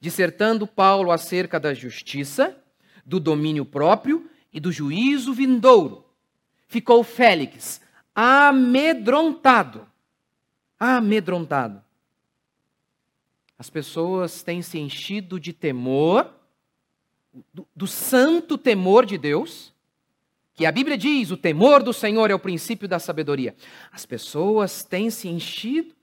dissertando 0.00 0.64
Paulo 0.64 1.10
acerca 1.10 1.58
da 1.58 1.74
justiça, 1.74 2.60
do 3.04 3.20
domínio 3.20 3.64
próprio 3.64 4.28
e 4.52 4.60
do 4.60 4.72
juízo 4.72 5.32
vindouro. 5.32 6.04
Ficou 6.66 7.02
Félix 7.04 7.80
amedrontado. 8.14 9.86
Amedrontado. 10.78 11.82
As 13.58 13.70
pessoas 13.70 14.42
têm 14.42 14.62
se 14.62 14.78
enchido 14.78 15.38
de 15.38 15.52
temor, 15.52 16.32
do, 17.52 17.66
do, 17.74 17.86
santo 17.86 18.56
temor 18.58 19.06
de 19.06 19.16
Deus, 19.16 19.72
que 20.54 20.66
a 20.66 20.72
Bíblia 20.72 20.98
diz: 20.98 21.30
o 21.30 21.36
temor 21.36 21.82
do 21.82 21.92
Senhor 21.92 22.30
é 22.30 22.34
o 22.34 22.38
princípio 22.38 22.88
da 22.88 22.98
sabedoria. 22.98 23.54
As 23.90 24.04
pessoas 24.04 24.82
têm 24.82 25.10
se 25.10 25.28
enchido 25.28 25.94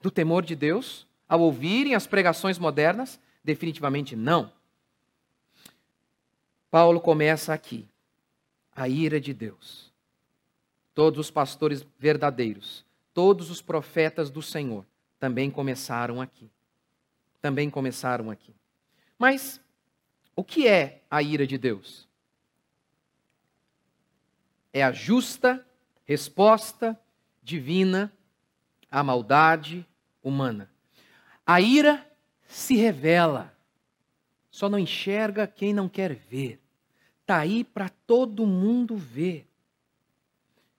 do 0.00 0.10
temor 0.10 0.44
de 0.44 0.54
Deus 0.54 1.06
ao 1.28 1.40
ouvirem 1.40 1.94
as 1.94 2.06
pregações 2.06 2.58
modernas? 2.58 3.18
Definitivamente 3.42 4.14
não. 4.14 4.52
Paulo 6.72 7.02
começa 7.02 7.52
aqui. 7.52 7.86
A 8.74 8.88
ira 8.88 9.20
de 9.20 9.34
Deus. 9.34 9.92
Todos 10.94 11.20
os 11.20 11.30
pastores 11.30 11.86
verdadeiros, 11.98 12.82
todos 13.12 13.50
os 13.50 13.60
profetas 13.60 14.30
do 14.30 14.40
Senhor 14.40 14.86
também 15.20 15.50
começaram 15.50 16.18
aqui. 16.18 16.50
Também 17.42 17.68
começaram 17.68 18.30
aqui. 18.30 18.54
Mas 19.18 19.60
o 20.34 20.42
que 20.42 20.66
é 20.66 21.02
a 21.10 21.22
ira 21.22 21.46
de 21.46 21.58
Deus? 21.58 22.08
É 24.72 24.82
a 24.82 24.92
justa 24.92 25.62
resposta 26.06 26.98
divina 27.42 28.10
à 28.90 29.02
maldade 29.02 29.86
humana. 30.22 30.70
A 31.44 31.60
ira 31.60 32.10
se 32.46 32.76
revela, 32.76 33.54
só 34.50 34.70
não 34.70 34.78
enxerga 34.78 35.46
quem 35.46 35.74
não 35.74 35.86
quer 35.86 36.14
ver. 36.14 36.61
Está 37.32 37.40
aí 37.40 37.64
para 37.64 37.88
todo 37.88 38.46
mundo 38.46 38.94
ver. 38.94 39.46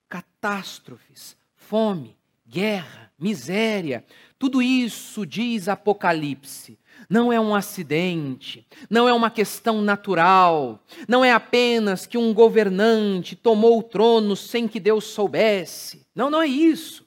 Catástrofes, 0.08 1.36
fome, 1.56 2.16
guerra, 2.46 3.10
miséria, 3.18 4.04
tudo 4.38 4.62
isso, 4.62 5.26
diz 5.26 5.68
Apocalipse, 5.68 6.78
não 7.10 7.32
é 7.32 7.40
um 7.40 7.56
acidente, 7.56 8.64
não 8.88 9.08
é 9.08 9.12
uma 9.12 9.30
questão 9.30 9.82
natural, 9.82 10.80
não 11.08 11.24
é 11.24 11.32
apenas 11.32 12.06
que 12.06 12.16
um 12.16 12.32
governante 12.32 13.34
tomou 13.34 13.80
o 13.80 13.82
trono 13.82 14.36
sem 14.36 14.68
que 14.68 14.78
Deus 14.78 15.06
soubesse. 15.06 16.06
Não, 16.14 16.30
não 16.30 16.40
é 16.40 16.46
isso. 16.46 17.04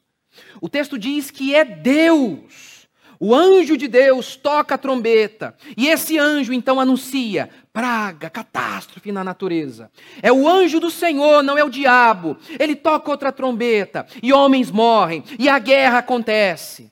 O 0.59 0.67
texto 0.67 0.99
diz 0.99 1.31
que 1.31 1.55
é 1.55 1.63
Deus 1.63 2.77
o 3.19 3.33
anjo 3.33 3.75
de 3.75 3.87
Deus 3.87 4.35
toca 4.35 4.75
a 4.75 4.77
trombeta, 4.77 5.55
e 5.75 5.87
esse 5.87 6.17
anjo 6.17 6.53
então 6.53 6.79
anuncia 6.79 7.49
praga, 7.77 8.27
catástrofe 8.27 9.11
na 9.11 9.23
natureza. 9.23 9.91
É 10.23 10.31
o 10.31 10.47
anjo 10.49 10.79
do 10.79 10.89
Senhor, 10.89 11.43
não 11.43 11.55
é 11.55 11.63
o 11.63 11.69
diabo. 11.69 12.35
Ele 12.59 12.75
toca 12.75 13.11
outra 13.11 13.31
trombeta, 13.31 14.07
e 14.23 14.33
homens 14.33 14.71
morrem, 14.71 15.23
e 15.37 15.47
a 15.47 15.59
guerra 15.59 15.99
acontece. 15.99 16.91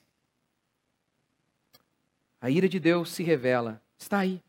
A 2.39 2.51
ira 2.51 2.69
de 2.69 2.79
Deus 2.79 3.09
se 3.09 3.23
revela, 3.23 3.81
está 3.97 4.19
aí. 4.19 4.39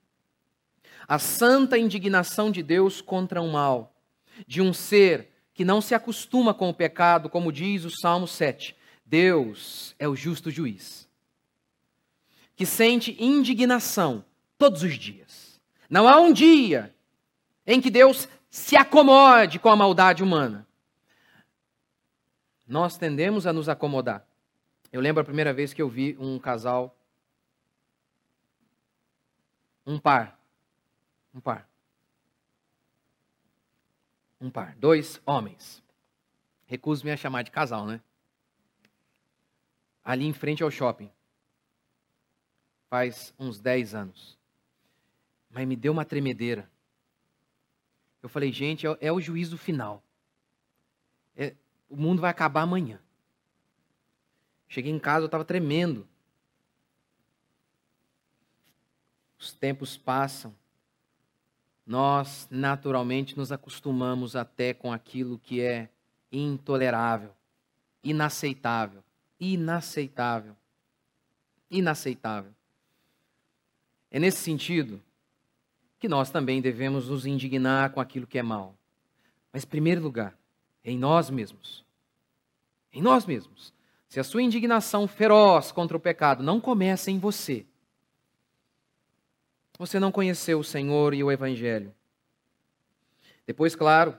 A 1.09 1.19
santa 1.19 1.79
indignação 1.79 2.51
de 2.51 2.63
Deus 2.63 3.01
contra 3.01 3.41
o 3.41 3.51
mal, 3.51 3.95
de 4.47 4.61
um 4.61 4.75
ser 4.75 5.31
que 5.55 5.65
não 5.65 5.81
se 5.81 5.95
acostuma 5.95 6.53
com 6.53 6.69
o 6.69 6.75
pecado, 6.75 7.31
como 7.31 7.51
diz 7.51 7.87
o 7.87 7.91
Salmo 7.91 8.29
7. 8.29 8.77
Deus 9.07 9.95
é 9.99 10.07
o 10.07 10.15
justo 10.15 10.51
juiz 10.51 11.07
que 12.55 12.65
sente 12.65 13.15
indignação 13.23 14.25
todos 14.57 14.83
os 14.83 14.99
dias. 14.99 15.46
Não 15.89 16.09
há 16.09 16.19
um 16.19 16.33
dia 16.33 16.95
em 17.67 17.81
que 17.81 17.91
Deus 17.91 18.29
se 18.51 18.77
acomode 18.77 19.59
com 19.59 19.69
a 19.69 19.77
maldade 19.77 20.23
humana. 20.23 20.67
Nós 22.67 22.97
tendemos 22.97 23.47
a 23.47 23.53
nos 23.53 23.69
acomodar. 23.69 24.27
Eu 24.93 25.01
lembro 25.01 25.21
a 25.21 25.25
primeira 25.25 25.53
vez 25.53 25.73
que 25.73 25.83
eu 25.83 25.89
vi 25.89 26.17
um 26.19 26.39
casal, 26.39 26.97
um 29.87 29.99
par, 29.99 30.39
um 31.35 31.41
par, 31.41 31.69
um 34.41 34.51
par, 34.51 34.75
dois 34.77 35.21
homens. 35.25 35.83
Recuso-me 36.67 37.13
a 37.13 37.17
chamar 37.17 37.43
de 37.43 37.51
casal, 37.51 37.87
né? 37.87 38.01
Ali 40.05 40.27
em 40.27 40.33
frente 40.33 40.63
ao 40.63 40.71
shopping 40.71 41.11
faz 42.89 43.35
uns 43.39 43.59
10 43.61 43.95
anos. 43.95 44.39
Mas 45.57 45.67
me 45.67 45.75
deu 45.75 45.91
uma 45.91 46.05
tremedeira. 46.05 46.71
Eu 48.23 48.29
falei, 48.29 48.53
gente, 48.53 48.87
é, 48.87 48.95
é 49.01 49.11
o 49.11 49.19
juízo 49.19 49.57
final. 49.57 50.03
É, 51.35 51.55
o 51.89 51.97
mundo 51.97 52.21
vai 52.21 52.31
acabar 52.31 52.61
amanhã. 52.61 53.01
Cheguei 54.69 54.93
em 54.93 54.99
casa, 54.99 55.23
eu 55.23 55.29
estava 55.29 55.47
tremendo. 55.47 56.07
Os 59.39 59.55
tempos 59.55 59.97
passam. 59.97 60.55
Nós, 61.87 62.47
naturalmente, 62.51 63.35
nos 63.35 63.51
acostumamos 63.51 64.37
até 64.37 64.75
com 64.75 64.93
aquilo 64.93 65.39
que 65.39 65.63
é 65.63 65.89
intolerável, 66.31 67.35
inaceitável. 68.05 69.03
Inaceitável. 69.41 70.55
Inaceitável. 71.71 72.55
É 74.11 74.19
nesse 74.19 74.43
sentido 74.43 75.03
que 75.99 76.09
nós 76.09 76.31
também 76.31 76.61
devemos 76.61 77.09
nos 77.09 77.27
indignar 77.27 77.91
com 77.91 78.01
aquilo 78.01 78.27
que 78.27 78.39
é 78.39 78.43
mal. 78.43 78.77
Mas, 79.53 79.65
em 79.65 79.69
primeiro 79.69 80.03
lugar, 80.03 80.37
em 80.85 80.99
nós 80.99 81.31
mesmos. 81.31 81.85
Em 82.93 83.01
nós 83.01 83.27
mesmos. 83.27 83.73
Se 84.09 84.21
a 84.21 84.25
sua 84.25 84.43
indignação 84.43 85.09
feroz 85.09 85.73
contra 85.73 85.97
o 85.97 86.01
pecado 86.01 86.43
não 86.43 86.61
começa 86.61 87.11
em 87.11 87.19
você, 87.19 87.67
você 89.79 89.99
não 89.99 90.13
conheceu 90.13 90.59
o 90.59 90.65
Senhor 90.65 91.13
e 91.13 91.23
o 91.23 91.31
Evangelho. 91.31 91.95
Depois, 93.47 93.77
claro, 93.77 94.19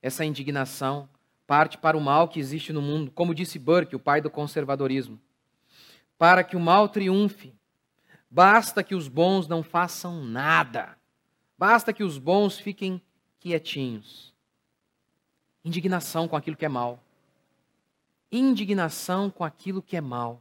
essa 0.00 0.24
indignação 0.24 1.08
parte 1.46 1.76
para 1.76 1.96
o 1.96 2.00
mal 2.00 2.28
que 2.28 2.38
existe 2.38 2.72
no 2.72 2.80
mundo, 2.80 3.10
como 3.10 3.34
disse 3.34 3.58
Burke, 3.58 3.96
o 3.96 4.00
pai 4.00 4.20
do 4.20 4.30
conservadorismo. 4.30 5.20
Para 6.16 6.44
que 6.44 6.56
o 6.56 6.60
mal 6.60 6.88
triunfe, 6.88 7.52
Basta 8.30 8.84
que 8.84 8.94
os 8.94 9.08
bons 9.08 9.48
não 9.48 9.62
façam 9.62 10.24
nada. 10.24 10.96
Basta 11.58 11.92
que 11.92 12.04
os 12.04 12.16
bons 12.16 12.58
fiquem 12.58 13.02
quietinhos. 13.40 14.32
Indignação 15.64 16.28
com 16.28 16.36
aquilo 16.36 16.56
que 16.56 16.64
é 16.64 16.68
mal. 16.68 17.02
Indignação 18.30 19.28
com 19.30 19.42
aquilo 19.42 19.82
que 19.82 19.96
é 19.96 20.00
mal. 20.00 20.40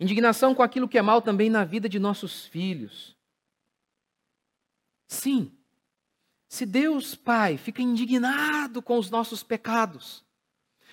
Indignação 0.00 0.54
com 0.54 0.62
aquilo 0.62 0.88
que 0.88 0.96
é 0.96 1.02
mal 1.02 1.20
também 1.20 1.50
na 1.50 1.62
vida 1.62 1.88
de 1.88 1.98
nossos 1.98 2.46
filhos. 2.46 3.14
Sim, 5.06 5.52
se 6.48 6.64
Deus 6.64 7.14
Pai 7.14 7.58
fica 7.58 7.82
indignado 7.82 8.80
com 8.80 8.96
os 8.96 9.10
nossos 9.10 9.42
pecados, 9.42 10.24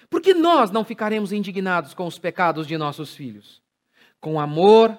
por 0.10 0.22
que 0.22 0.34
nós 0.34 0.72
não 0.72 0.84
ficaremos 0.84 1.32
indignados 1.32 1.94
com 1.94 2.06
os 2.06 2.20
pecados 2.20 2.68
de 2.68 2.78
nossos 2.78 3.16
filhos? 3.16 3.62
Com 4.20 4.40
amor, 4.40 4.98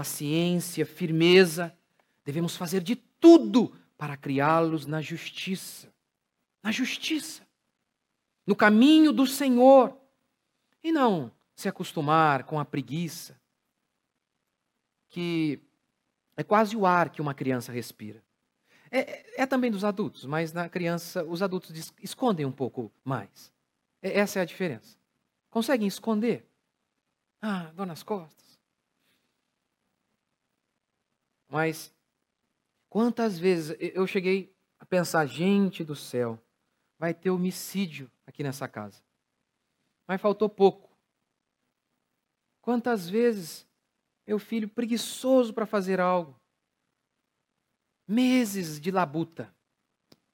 paciência, 0.00 0.86
firmeza, 0.86 1.76
devemos 2.24 2.56
fazer 2.56 2.82
de 2.82 2.96
tudo 2.96 3.70
para 3.98 4.16
criá-los 4.16 4.86
na 4.86 5.02
justiça. 5.02 5.92
Na 6.62 6.72
justiça. 6.72 7.46
No 8.46 8.56
caminho 8.56 9.12
do 9.12 9.26
Senhor. 9.26 9.94
E 10.82 10.90
não 10.90 11.30
se 11.54 11.68
acostumar 11.68 12.44
com 12.44 12.58
a 12.58 12.64
preguiça, 12.64 13.38
que 15.10 15.60
é 16.34 16.42
quase 16.42 16.74
o 16.74 16.86
ar 16.86 17.10
que 17.10 17.20
uma 17.20 17.34
criança 17.34 17.70
respira. 17.70 18.24
É, 18.90 19.42
é, 19.42 19.46
também 19.46 19.70
dos 19.70 19.84
adultos, 19.84 20.24
mas 20.24 20.54
na 20.54 20.66
criança 20.70 21.22
os 21.24 21.42
adultos 21.42 21.92
escondem 22.02 22.46
um 22.46 22.52
pouco 22.52 22.90
mais. 23.04 23.52
É, 24.00 24.18
essa 24.18 24.38
é 24.38 24.42
a 24.42 24.46
diferença. 24.46 24.96
Conseguem 25.50 25.86
esconder. 25.86 26.48
Ah, 27.42 27.70
dor 27.74 27.84
nas 27.84 28.02
costas. 28.02 28.49
Mas 31.50 31.92
quantas 32.88 33.38
vezes 33.38 33.76
eu 33.80 34.06
cheguei 34.06 34.54
a 34.78 34.86
pensar, 34.86 35.26
gente 35.26 35.82
do 35.82 35.96
céu, 35.96 36.40
vai 36.98 37.12
ter 37.12 37.30
homicídio 37.30 38.10
aqui 38.24 38.42
nessa 38.42 38.68
casa. 38.68 39.02
Mas 40.06 40.20
faltou 40.20 40.48
pouco. 40.48 40.88
Quantas 42.62 43.08
vezes 43.08 43.66
meu 44.26 44.38
filho 44.38 44.68
preguiçoso 44.68 45.52
para 45.52 45.66
fazer 45.66 46.00
algo. 46.00 46.38
Meses 48.06 48.80
de 48.80 48.92
labuta. 48.92 49.52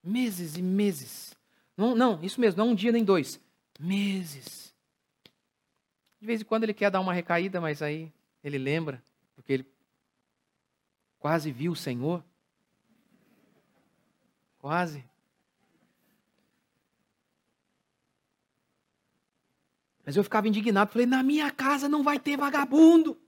Meses 0.03 0.57
e 0.57 0.63
meses. 0.63 1.35
Não, 1.75 1.95
não, 1.95 2.23
isso 2.23 2.39
mesmo, 2.39 2.59
não 2.59 2.73
um 2.73 2.75
dia 2.75 2.93
nem 2.93 3.03
dois. 3.03 3.41
Meses. 3.81 4.75
De 6.21 6.27
vez 6.27 6.43
em 6.43 6.45
quando 6.45 6.65
ele 6.65 6.75
quer 6.75 6.91
dar 6.91 7.01
uma 7.01 7.15
recaída, 7.15 7.59
mas 7.59 7.81
aí 7.81 8.13
ele 8.45 8.59
lembra, 8.59 9.03
porque 9.35 9.53
ele 9.53 9.76
quase 11.27 11.51
viu 11.51 11.73
o 11.73 11.77
Senhor. 11.77 12.23
Quase. 14.59 15.05
Mas 20.05 20.17
eu 20.17 20.23
ficava 20.23 20.47
indignado, 20.47 20.93
falei: 20.93 21.05
na 21.05 21.25
minha 21.25 21.51
casa 21.51 21.89
não 21.89 22.05
vai 22.05 22.21
ter 22.21 22.37
vagabundo. 22.37 23.19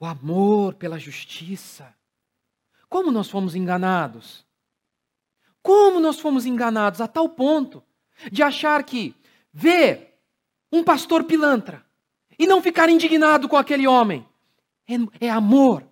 O 0.00 0.04
amor 0.04 0.74
pela 0.74 0.98
justiça. 0.98 1.94
Como 2.88 3.12
nós 3.12 3.30
fomos 3.30 3.54
enganados? 3.54 4.44
Como 5.62 6.00
nós 6.00 6.18
fomos 6.18 6.46
enganados 6.46 7.00
a 7.00 7.06
tal 7.06 7.28
ponto 7.28 7.80
de 8.32 8.42
achar 8.42 8.82
que 8.82 9.14
ver 9.52 10.20
um 10.72 10.82
pastor 10.82 11.22
pilantra 11.22 11.86
e 12.36 12.44
não 12.44 12.60
ficar 12.60 12.88
indignado 12.88 13.48
com 13.48 13.56
aquele 13.56 13.86
homem 13.86 14.28
é, 14.88 15.26
é 15.26 15.30
amor. 15.30 15.86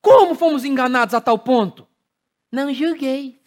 Como 0.00 0.34
fomos 0.34 0.64
enganados 0.64 1.14
a 1.14 1.20
tal 1.20 1.38
ponto? 1.38 1.86
Não 2.50 2.72
julguei. 2.72 3.40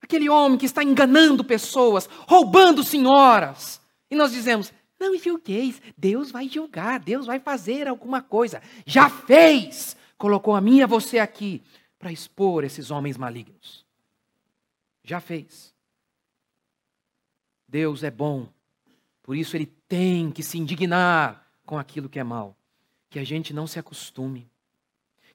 Aquele 0.00 0.28
homem 0.28 0.58
que 0.58 0.66
está 0.66 0.82
enganando 0.82 1.42
pessoas, 1.42 2.08
roubando 2.28 2.82
senhoras. 2.82 3.80
E 4.10 4.14
nós 4.14 4.32
dizemos: 4.32 4.72
não 4.98 5.16
julgueis, 5.16 5.80
Deus 5.96 6.30
vai 6.30 6.48
julgar, 6.48 7.00
Deus 7.00 7.26
vai 7.26 7.40
fazer 7.40 7.88
alguma 7.88 8.22
coisa. 8.22 8.62
Já 8.86 9.08
fez! 9.08 9.96
Colocou 10.16 10.54
a 10.54 10.60
mim 10.60 10.78
e 10.78 10.82
a 10.82 10.86
você 10.86 11.18
aqui 11.18 11.62
para 11.98 12.12
expor 12.12 12.64
esses 12.64 12.90
homens 12.90 13.16
malignos. 13.16 13.84
Já 15.02 15.20
fez. 15.20 15.74
Deus 17.68 18.04
é 18.04 18.10
bom, 18.10 18.48
por 19.22 19.36
isso 19.36 19.56
ele 19.56 19.66
tem 19.88 20.30
que 20.30 20.42
se 20.42 20.56
indignar 20.56 21.43
com 21.64 21.78
aquilo 21.78 22.08
que 22.08 22.18
é 22.18 22.24
mal. 22.24 22.56
Que 23.10 23.18
a 23.18 23.24
gente 23.24 23.52
não 23.52 23.66
se 23.66 23.78
acostume. 23.78 24.48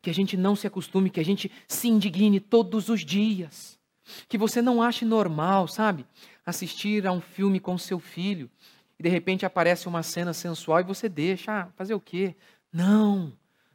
Que 0.02 0.10
a 0.10 0.14
gente 0.14 0.38
não 0.38 0.56
se 0.56 0.66
acostume, 0.68 1.10
que 1.10 1.20
a 1.20 1.26
gente 1.26 1.52
se 1.68 1.88
indigne 1.88 2.40
todos 2.40 2.90
os 2.90 3.06
dias 3.06 3.80
que 4.28 4.38
você 4.38 4.62
não 4.62 4.82
ache 4.82 5.06
normal, 5.06 5.68
sabe? 5.68 6.06
Assistir 6.46 7.06
a 7.06 7.12
um 7.12 7.22
filme 7.22 7.60
com 7.60 7.78
seu 7.78 8.00
filho 8.00 8.50
e 8.98 9.04
de 9.04 9.10
repente 9.10 9.46
aparece 9.46 9.88
uma 9.88 10.04
cena 10.04 10.34
sensual 10.34 10.80
e 10.80 10.84
você 10.84 11.08
deixa, 11.08 11.52
ah, 11.52 11.68
fazer 11.76 11.94
o 11.94 12.00
quê? 12.00 12.36
Não, 12.72 13.34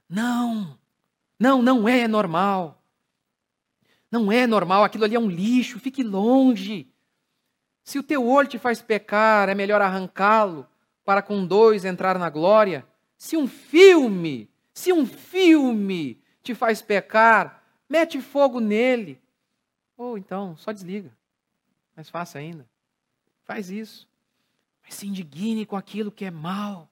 não, 0.09 0.79
não, 1.38 1.62
não 1.62 1.88
é 1.88 2.07
normal. 2.07 2.83
Não 4.11 4.31
é 4.31 4.47
normal, 4.47 4.85
aquilo 4.85 5.05
ali 5.05 5.17
é 5.17 5.21
um 5.21 5.29
lixo, 5.29 5.81
fique 5.81 6.03
longe. 6.03 6.88
Se 7.83 7.99
o 7.99 8.03
teu 8.03 8.27
olho 8.27 8.49
te 8.49 8.59
faz 8.59 8.81
pecar, 8.81 9.49
é 9.49 9.55
melhor 9.55 9.81
arrancá-lo 9.81 10.67
para 11.05 11.23
com 11.23 11.47
dois 11.47 11.85
entrar 11.85 12.19
na 12.19 12.31
glória. 12.31 12.87
Se 13.17 13.37
um 13.37 13.47
filme, 13.47 14.49
se 14.73 14.93
um 14.93 15.07
filme 15.07 16.21
te 16.43 16.55
faz 16.55 16.81
pecar, 16.81 17.62
mete 17.88 18.21
fogo 18.21 18.61
nele. 18.61 19.21
Ou 19.97 20.19
então, 20.19 20.57
só 20.57 20.73
desliga. 20.73 21.11
Mais 21.95 22.09
fácil 22.09 22.40
ainda. 22.40 22.67
Faz 23.45 23.71
isso. 23.71 24.09
Mas 24.83 24.95
se 24.95 25.07
indigne 25.07 25.64
com 25.64 25.77
aquilo 25.77 26.11
que 26.11 26.25
é 26.25 26.31
mal. 26.31 26.88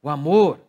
O 0.00 0.08
amor 0.08 0.60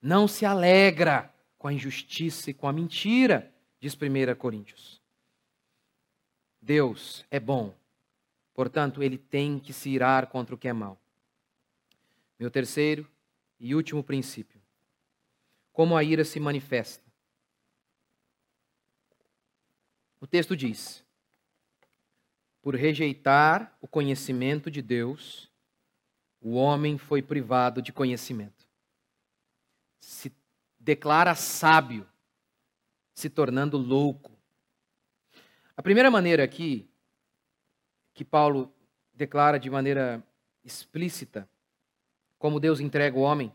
não 0.00 0.26
se 0.26 0.44
alegra 0.44 1.32
com 1.58 1.68
a 1.68 1.72
injustiça 1.72 2.50
e 2.50 2.54
com 2.54 2.68
a 2.68 2.72
mentira, 2.72 3.52
diz 3.80 3.94
1 3.94 4.34
Coríntios. 4.36 5.00
Deus 6.60 7.24
é 7.30 7.40
bom, 7.40 7.74
portanto, 8.54 9.02
ele 9.02 9.16
tem 9.16 9.58
que 9.58 9.72
se 9.72 9.88
irar 9.90 10.26
contra 10.26 10.54
o 10.54 10.58
que 10.58 10.68
é 10.68 10.72
mal. 10.72 10.98
Meu 12.38 12.50
terceiro 12.50 13.10
e 13.58 13.74
último 13.74 14.02
princípio: 14.04 14.60
como 15.72 15.96
a 15.96 16.04
ira 16.04 16.24
se 16.24 16.38
manifesta. 16.38 17.04
O 20.20 20.26
texto 20.26 20.56
diz: 20.56 21.04
Por 22.60 22.74
rejeitar 22.74 23.76
o 23.80 23.88
conhecimento 23.88 24.70
de 24.70 24.82
Deus, 24.82 25.50
o 26.40 26.54
homem 26.54 26.98
foi 26.98 27.22
privado 27.22 27.80
de 27.82 27.92
conhecimento. 27.92 28.66
Se 30.00 30.32
declara 30.78 31.34
sábio, 31.34 32.08
se 33.14 33.28
tornando 33.28 33.76
louco. 33.76 34.32
A 35.76 35.82
primeira 35.82 36.10
maneira 36.10 36.42
aqui, 36.42 36.88
que 38.14 38.24
Paulo 38.24 38.72
declara 39.12 39.58
de 39.58 39.70
maneira 39.70 40.24
explícita, 40.64 41.48
como 42.38 42.60
Deus 42.60 42.80
entrega 42.80 43.18
o 43.18 43.22
homem 43.22 43.52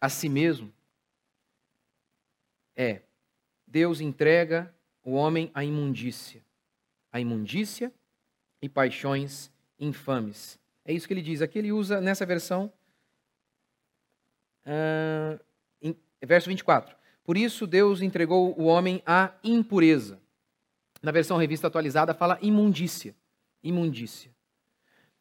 a 0.00 0.08
si 0.08 0.28
mesmo, 0.28 0.72
é 2.74 3.02
Deus 3.66 4.00
entrega 4.00 4.74
o 5.04 5.12
homem 5.12 5.50
à 5.52 5.62
imundícia. 5.62 6.42
A 7.12 7.20
imundícia 7.20 7.92
e 8.62 8.68
paixões 8.68 9.50
infames. 9.78 10.58
É 10.84 10.92
isso 10.92 11.06
que 11.06 11.14
ele 11.14 11.22
diz. 11.22 11.42
Aqui 11.42 11.58
ele 11.58 11.72
usa 11.72 12.00
nessa 12.00 12.24
versão, 12.24 12.72
uh, 14.64 15.38
em, 15.80 15.96
verso 16.22 16.48
24. 16.48 16.96
Por 17.22 17.36
isso 17.36 17.66
Deus 17.66 18.00
entregou 18.00 18.58
o 18.58 18.64
homem 18.64 19.02
à 19.04 19.34
impureza. 19.44 20.20
Na 21.02 21.12
versão 21.12 21.36
revista 21.36 21.66
atualizada 21.66 22.14
fala 22.14 22.38
imundícia. 22.40 23.14
Imundícia. 23.62 24.34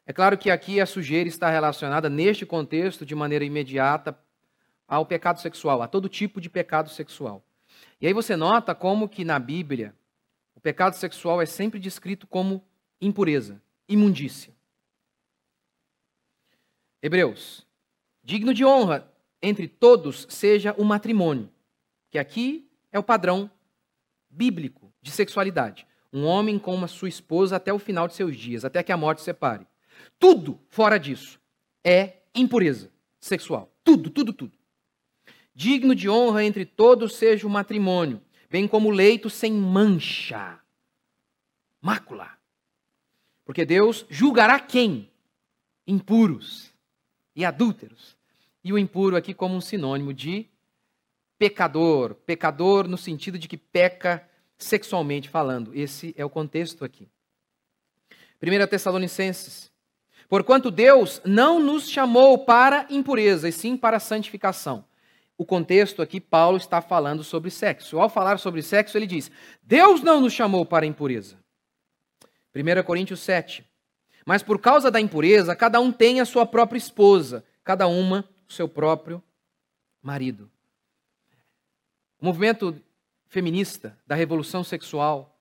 É 0.09 0.11
claro 0.11 0.39
que 0.39 0.49
aqui 0.49 0.81
a 0.81 0.87
sujeira 0.87 1.29
está 1.29 1.51
relacionada, 1.51 2.09
neste 2.09 2.43
contexto, 2.43 3.05
de 3.05 3.13
maneira 3.13 3.45
imediata, 3.45 4.17
ao 4.87 5.05
pecado 5.05 5.39
sexual, 5.39 5.83
a 5.83 5.87
todo 5.87 6.09
tipo 6.09 6.41
de 6.41 6.49
pecado 6.49 6.89
sexual. 6.89 7.45
E 8.01 8.07
aí 8.07 8.11
você 8.11 8.35
nota 8.35 8.73
como 8.73 9.07
que 9.07 9.23
na 9.23 9.37
Bíblia 9.37 9.93
o 10.55 10.59
pecado 10.59 10.95
sexual 10.95 11.39
é 11.43 11.45
sempre 11.45 11.79
descrito 11.79 12.25
como 12.25 12.65
impureza, 12.99 13.61
imundícia. 13.87 14.51
Hebreus, 17.03 17.67
digno 18.23 18.51
de 18.51 18.65
honra 18.65 19.07
entre 19.39 19.67
todos 19.67 20.25
seja 20.27 20.73
o 20.75 20.83
matrimônio, 20.83 21.51
que 22.09 22.17
aqui 22.17 22.67
é 22.91 22.97
o 22.97 23.03
padrão 23.03 23.47
bíblico 24.27 24.91
de 25.03 25.11
sexualidade. 25.11 25.85
Um 26.11 26.25
homem 26.25 26.57
com 26.57 26.73
uma 26.73 26.87
sua 26.87 27.09
esposa 27.09 27.57
até 27.57 27.71
o 27.71 27.77
final 27.77 28.07
de 28.07 28.15
seus 28.15 28.35
dias, 28.35 28.65
até 28.65 28.81
que 28.81 28.91
a 28.91 28.97
morte 28.97 29.21
separe. 29.21 29.67
Tudo 30.17 30.59
fora 30.69 30.97
disso 30.99 31.39
é 31.83 32.17
impureza 32.33 32.91
sexual. 33.19 33.71
Tudo, 33.83 34.09
tudo, 34.09 34.33
tudo. 34.33 34.53
Digno 35.53 35.93
de 35.93 36.09
honra 36.09 36.43
entre 36.43 36.65
todos 36.65 37.15
seja 37.15 37.45
o 37.45 37.49
matrimônio, 37.49 38.21
bem 38.49 38.67
como 38.67 38.89
o 38.89 38.91
leito 38.91 39.29
sem 39.29 39.51
mancha, 39.51 40.59
mácula. 41.81 42.37
Porque 43.43 43.65
Deus 43.65 44.05
julgará 44.09 44.59
quem? 44.59 45.09
Impuros 45.85 46.71
e 47.35 47.43
adúlteros. 47.43 48.15
E 48.63 48.71
o 48.71 48.77
impuro 48.77 49.15
aqui 49.15 49.33
como 49.33 49.55
um 49.55 49.61
sinônimo 49.61 50.13
de 50.13 50.47
pecador, 51.37 52.13
pecador 52.13 52.87
no 52.87 52.97
sentido 52.97 53.39
de 53.39 53.47
que 53.47 53.57
peca 53.57 54.29
sexualmente 54.57 55.29
falando. 55.29 55.73
Esse 55.73 56.13
é 56.17 56.23
o 56.23 56.29
contexto 56.29 56.83
aqui. 56.83 57.07
1 58.41 58.67
Tessalonicenses. 58.67 59.68
Porquanto 60.29 60.69
Deus 60.69 61.19
não 61.25 61.59
nos 61.59 61.89
chamou 61.89 62.37
para 62.37 62.85
impureza, 62.91 63.49
e 63.49 63.51
sim 63.51 63.75
para 63.75 63.99
santificação. 63.99 64.85
O 65.35 65.43
contexto 65.43 66.03
aqui, 66.03 66.21
Paulo 66.21 66.57
está 66.57 66.81
falando 66.81 67.23
sobre 67.23 67.49
sexo. 67.49 67.99
Ao 67.99 68.07
falar 68.07 68.37
sobre 68.37 68.61
sexo, 68.61 68.95
ele 68.95 69.07
diz: 69.07 69.31
Deus 69.63 70.03
não 70.03 70.21
nos 70.21 70.31
chamou 70.31 70.63
para 70.65 70.85
impureza. 70.85 71.35
1 72.55 72.83
Coríntios 72.83 73.21
7. 73.21 73.65
Mas 74.23 74.43
por 74.43 74.59
causa 74.59 74.91
da 74.91 75.01
impureza, 75.01 75.55
cada 75.55 75.79
um 75.79 75.91
tem 75.91 76.19
a 76.19 76.25
sua 76.25 76.45
própria 76.45 76.77
esposa, 76.77 77.43
cada 77.63 77.87
uma 77.87 78.23
o 78.47 78.53
seu 78.53 78.67
próprio 78.67 79.23
marido. 80.01 80.51
O 82.21 82.25
movimento 82.25 82.79
feminista 83.27 83.97
da 84.05 84.13
revolução 84.13 84.63
sexual, 84.63 85.39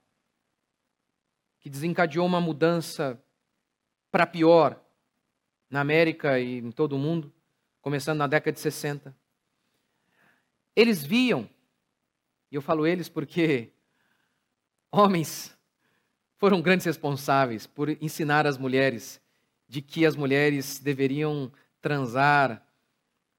que 1.60 1.68
desencadeou 1.68 2.24
uma 2.24 2.40
mudança 2.40 3.20
para 4.10 4.26
pior 4.26 4.80
na 5.70 5.80
América 5.80 6.38
e 6.38 6.58
em 6.58 6.70
todo 6.70 6.94
o 6.94 6.98
mundo, 6.98 7.32
começando 7.82 8.18
na 8.18 8.26
década 8.26 8.52
de 8.52 8.60
60. 8.60 9.14
Eles 10.74 11.04
viam, 11.04 11.48
e 12.50 12.54
eu 12.54 12.62
falo 12.62 12.86
eles 12.86 13.08
porque 13.08 13.70
homens 14.90 15.56
foram 16.36 16.62
grandes 16.62 16.86
responsáveis 16.86 17.66
por 17.66 17.90
ensinar 18.02 18.46
as 18.46 18.56
mulheres 18.56 19.20
de 19.68 19.82
que 19.82 20.06
as 20.06 20.16
mulheres 20.16 20.78
deveriam 20.78 21.52
transar 21.80 22.64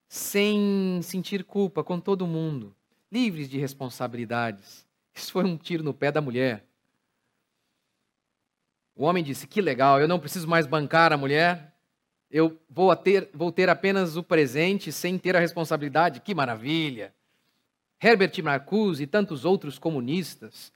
sem 0.08 1.00
sentir 1.02 1.44
culpa 1.44 1.82
com 1.82 1.98
todo 1.98 2.26
mundo, 2.26 2.74
livres 3.10 3.48
de 3.48 3.58
responsabilidades. 3.58 4.86
Isso 5.14 5.32
foi 5.32 5.44
um 5.44 5.56
tiro 5.56 5.82
no 5.82 5.94
pé 5.94 6.12
da 6.12 6.20
mulher. 6.20 6.64
O 9.00 9.04
homem 9.04 9.24
disse: 9.24 9.46
Que 9.46 9.62
legal, 9.62 9.98
eu 9.98 10.06
não 10.06 10.18
preciso 10.18 10.46
mais 10.46 10.66
bancar 10.66 11.10
a 11.10 11.16
mulher, 11.16 11.74
eu 12.30 12.60
vou 12.68 12.94
ter, 12.94 13.30
vou 13.32 13.50
ter 13.50 13.70
apenas 13.70 14.14
o 14.14 14.22
presente 14.22 14.92
sem 14.92 15.16
ter 15.16 15.34
a 15.34 15.40
responsabilidade. 15.40 16.20
Que 16.20 16.34
maravilha! 16.34 17.14
Herbert 17.98 18.32
Marcuse 18.44 19.02
e 19.02 19.06
tantos 19.06 19.46
outros 19.46 19.78
comunistas, 19.78 20.70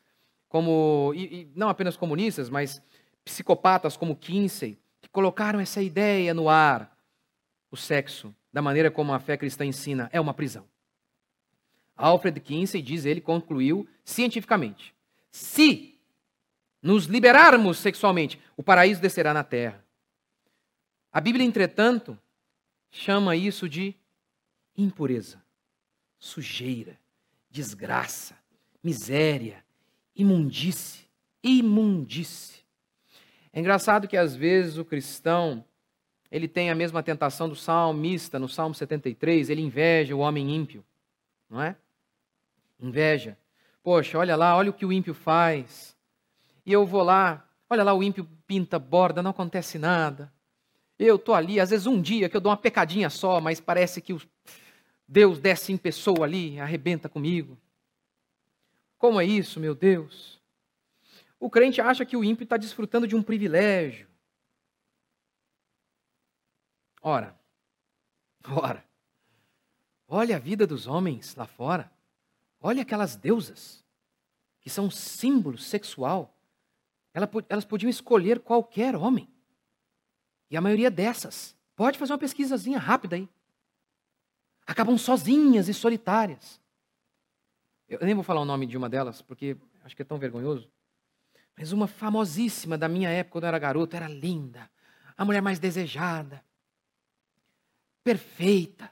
como 0.48 1.12
e, 1.14 1.42
e 1.42 1.52
não 1.54 1.68
apenas 1.68 1.98
comunistas, 1.98 2.48
mas 2.48 2.80
psicopatas 3.22 3.94
como 3.94 4.16
Kinsey, 4.16 4.78
que 5.02 5.10
colocaram 5.10 5.60
essa 5.60 5.82
ideia 5.82 6.32
no 6.32 6.48
ar. 6.48 6.96
O 7.70 7.76
sexo, 7.76 8.34
da 8.50 8.62
maneira 8.62 8.90
como 8.90 9.12
a 9.12 9.18
fé 9.18 9.36
cristã 9.36 9.66
ensina, 9.66 10.08
é 10.14 10.18
uma 10.18 10.32
prisão. 10.32 10.64
Alfred 11.94 12.40
Kinsey, 12.40 12.80
diz 12.80 13.04
ele, 13.04 13.20
concluiu 13.20 13.86
cientificamente: 14.02 14.94
se 15.30 15.93
nos 16.84 17.06
liberarmos 17.06 17.78
sexualmente, 17.78 18.38
o 18.56 18.62
paraíso 18.62 19.00
descerá 19.00 19.34
na 19.34 19.42
terra. 19.42 19.84
A 21.12 21.20
Bíblia, 21.20 21.44
entretanto, 21.44 22.18
chama 22.90 23.34
isso 23.34 23.68
de 23.68 23.94
impureza, 24.76 25.42
sujeira, 26.18 26.98
desgraça, 27.50 28.36
miséria, 28.82 29.64
imundície, 30.14 31.06
imundície. 31.42 32.62
É 33.52 33.58
engraçado 33.58 34.06
que 34.06 34.16
às 34.16 34.36
vezes 34.36 34.76
o 34.76 34.84
cristão, 34.84 35.64
ele 36.30 36.46
tem 36.46 36.70
a 36.70 36.74
mesma 36.74 37.02
tentação 37.02 37.48
do 37.48 37.56
salmista, 37.56 38.38
no 38.38 38.48
Salmo 38.48 38.74
73, 38.74 39.48
ele 39.48 39.62
inveja 39.62 40.14
o 40.14 40.18
homem 40.18 40.54
ímpio 40.54 40.84
não 41.54 41.62
é? 41.62 41.76
Inveja. 42.80 43.38
Poxa, 43.82 44.18
olha 44.18 44.34
lá, 44.34 44.56
olha 44.56 44.70
o 44.70 44.72
que 44.72 44.84
o 44.84 44.92
ímpio 44.92 45.14
faz. 45.14 45.93
E 46.64 46.72
eu 46.72 46.86
vou 46.86 47.02
lá, 47.02 47.48
olha 47.68 47.82
lá, 47.82 47.94
o 47.94 48.02
ímpio 48.02 48.28
pinta 48.46 48.78
borda, 48.78 49.22
não 49.22 49.30
acontece 49.30 49.78
nada. 49.78 50.32
Eu 50.98 51.16
estou 51.16 51.34
ali, 51.34 51.60
às 51.60 51.70
vezes 51.70 51.86
um 51.86 52.00
dia 52.00 52.28
que 52.28 52.36
eu 52.36 52.40
dou 52.40 52.50
uma 52.50 52.56
pecadinha 52.56 53.10
só, 53.10 53.40
mas 53.40 53.60
parece 53.60 54.00
que 54.00 54.16
Deus 55.06 55.38
desce 55.38 55.72
em 55.72 55.76
pessoa 55.76 56.24
ali, 56.24 56.58
arrebenta 56.58 57.08
comigo. 57.08 57.58
Como 58.98 59.20
é 59.20 59.24
isso, 59.24 59.60
meu 59.60 59.74
Deus? 59.74 60.40
O 61.38 61.50
crente 61.50 61.80
acha 61.80 62.06
que 62.06 62.16
o 62.16 62.24
ímpio 62.24 62.44
está 62.44 62.56
desfrutando 62.56 63.06
de 63.06 63.14
um 63.14 63.22
privilégio. 63.22 64.08
Ora, 67.02 67.38
ora, 68.48 68.82
Olha 70.08 70.36
a 70.36 70.38
vida 70.38 70.66
dos 70.66 70.86
homens 70.86 71.34
lá 71.34 71.46
fora. 71.46 71.90
Olha 72.60 72.82
aquelas 72.82 73.16
deusas, 73.16 73.84
que 74.60 74.70
são 74.70 74.90
símbolo 74.90 75.58
sexual. 75.58 76.33
Elas 77.48 77.64
podiam 77.64 77.88
escolher 77.88 78.40
qualquer 78.40 78.96
homem. 78.96 79.32
E 80.50 80.56
a 80.56 80.60
maioria 80.60 80.90
dessas, 80.90 81.56
pode 81.76 81.96
fazer 81.96 82.12
uma 82.12 82.18
pesquisazinha 82.18 82.78
rápida 82.78 83.14
aí. 83.16 83.28
Acabam 84.66 84.98
sozinhas 84.98 85.68
e 85.68 85.74
solitárias. 85.74 86.60
Eu 87.88 88.00
nem 88.00 88.14
vou 88.14 88.24
falar 88.24 88.40
o 88.40 88.44
nome 88.44 88.66
de 88.66 88.76
uma 88.76 88.88
delas, 88.88 89.22
porque 89.22 89.56
acho 89.84 89.94
que 89.94 90.02
é 90.02 90.04
tão 90.04 90.18
vergonhoso. 90.18 90.68
Mas 91.56 91.70
uma 91.70 91.86
famosíssima 91.86 92.76
da 92.76 92.88
minha 92.88 93.10
época, 93.10 93.32
quando 93.32 93.44
eu 93.44 93.48
era 93.48 93.58
garoto, 93.58 93.94
era 93.94 94.08
linda. 94.08 94.68
A 95.16 95.24
mulher 95.24 95.40
mais 95.40 95.58
desejada. 95.58 96.44
Perfeita. 98.02 98.90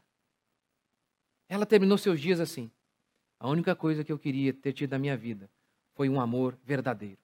Ela 1.48 1.66
terminou 1.66 1.98
seus 1.98 2.20
dias 2.20 2.38
assim. 2.38 2.70
A 3.38 3.48
única 3.48 3.74
coisa 3.74 4.04
que 4.04 4.12
eu 4.12 4.18
queria 4.18 4.52
ter 4.52 4.72
tido 4.72 4.92
na 4.92 4.98
minha 4.98 5.16
vida 5.16 5.50
foi 5.94 6.08
um 6.08 6.20
amor 6.20 6.56
verdadeiro. 6.62 7.21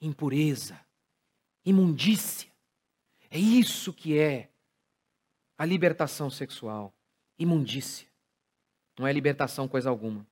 Impureza, 0.00 0.78
imundícia. 1.64 2.50
É 3.30 3.38
isso 3.38 3.92
que 3.92 4.18
é 4.18 4.50
a 5.58 5.64
libertação 5.64 6.30
sexual. 6.30 6.94
Imundícia. 7.38 8.06
Não 8.98 9.06
é 9.06 9.12
libertação 9.12 9.68
coisa 9.68 9.90
alguma. 9.90 10.26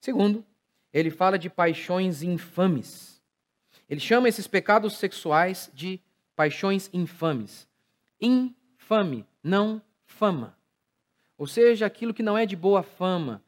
Segundo, 0.00 0.44
ele 0.92 1.10
fala 1.10 1.38
de 1.38 1.50
paixões 1.50 2.22
infames. 2.22 3.20
Ele 3.88 4.00
chama 4.00 4.28
esses 4.28 4.46
pecados 4.46 4.96
sexuais 4.96 5.70
de 5.74 6.00
paixões 6.34 6.88
infames. 6.92 7.68
Infame, 8.20 9.26
não 9.42 9.82
fama. 10.04 10.56
Ou 11.36 11.46
seja, 11.46 11.84
aquilo 11.86 12.14
que 12.14 12.22
não 12.22 12.36
é 12.36 12.46
de 12.46 12.56
boa 12.56 12.82
fama, 12.82 13.42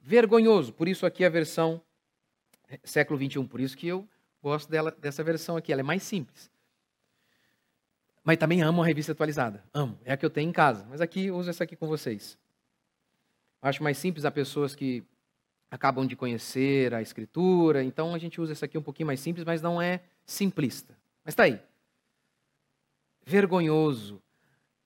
vergonhoso. 0.00 0.72
Por 0.72 0.86
isso 0.86 1.06
aqui 1.06 1.24
a 1.24 1.30
versão 1.30 1.80
século 2.84 3.18
21, 3.18 3.46
por 3.46 3.60
isso 3.60 3.76
que 3.76 3.86
eu 3.86 4.08
gosto 4.42 4.68
dela, 4.70 4.90
dessa 4.90 5.22
versão 5.22 5.56
aqui, 5.56 5.72
ela 5.72 5.80
é 5.80 5.84
mais 5.84 6.02
simples. 6.02 6.50
Mas 8.24 8.36
também 8.36 8.62
amo 8.62 8.82
a 8.82 8.86
revista 8.86 9.12
atualizada, 9.12 9.64
amo, 9.72 9.98
é 10.04 10.12
a 10.12 10.16
que 10.16 10.24
eu 10.24 10.30
tenho 10.30 10.48
em 10.48 10.52
casa, 10.52 10.86
mas 10.88 11.00
aqui 11.00 11.30
uso 11.30 11.50
essa 11.50 11.64
aqui 11.64 11.76
com 11.76 11.86
vocês. 11.86 12.38
Acho 13.60 13.82
mais 13.82 13.96
simples 13.98 14.24
a 14.24 14.30
pessoas 14.30 14.74
que 14.74 15.04
acabam 15.70 16.06
de 16.06 16.14
conhecer 16.14 16.92
a 16.92 17.00
escritura, 17.00 17.82
então 17.82 18.14
a 18.14 18.18
gente 18.18 18.40
usa 18.40 18.52
essa 18.52 18.66
aqui 18.66 18.76
um 18.76 18.82
pouquinho 18.82 19.06
mais 19.06 19.20
simples, 19.20 19.44
mas 19.44 19.62
não 19.62 19.80
é 19.80 20.00
simplista. 20.26 20.96
Mas 21.24 21.32
está 21.32 21.44
aí. 21.44 21.60
Vergonhoso. 23.24 24.20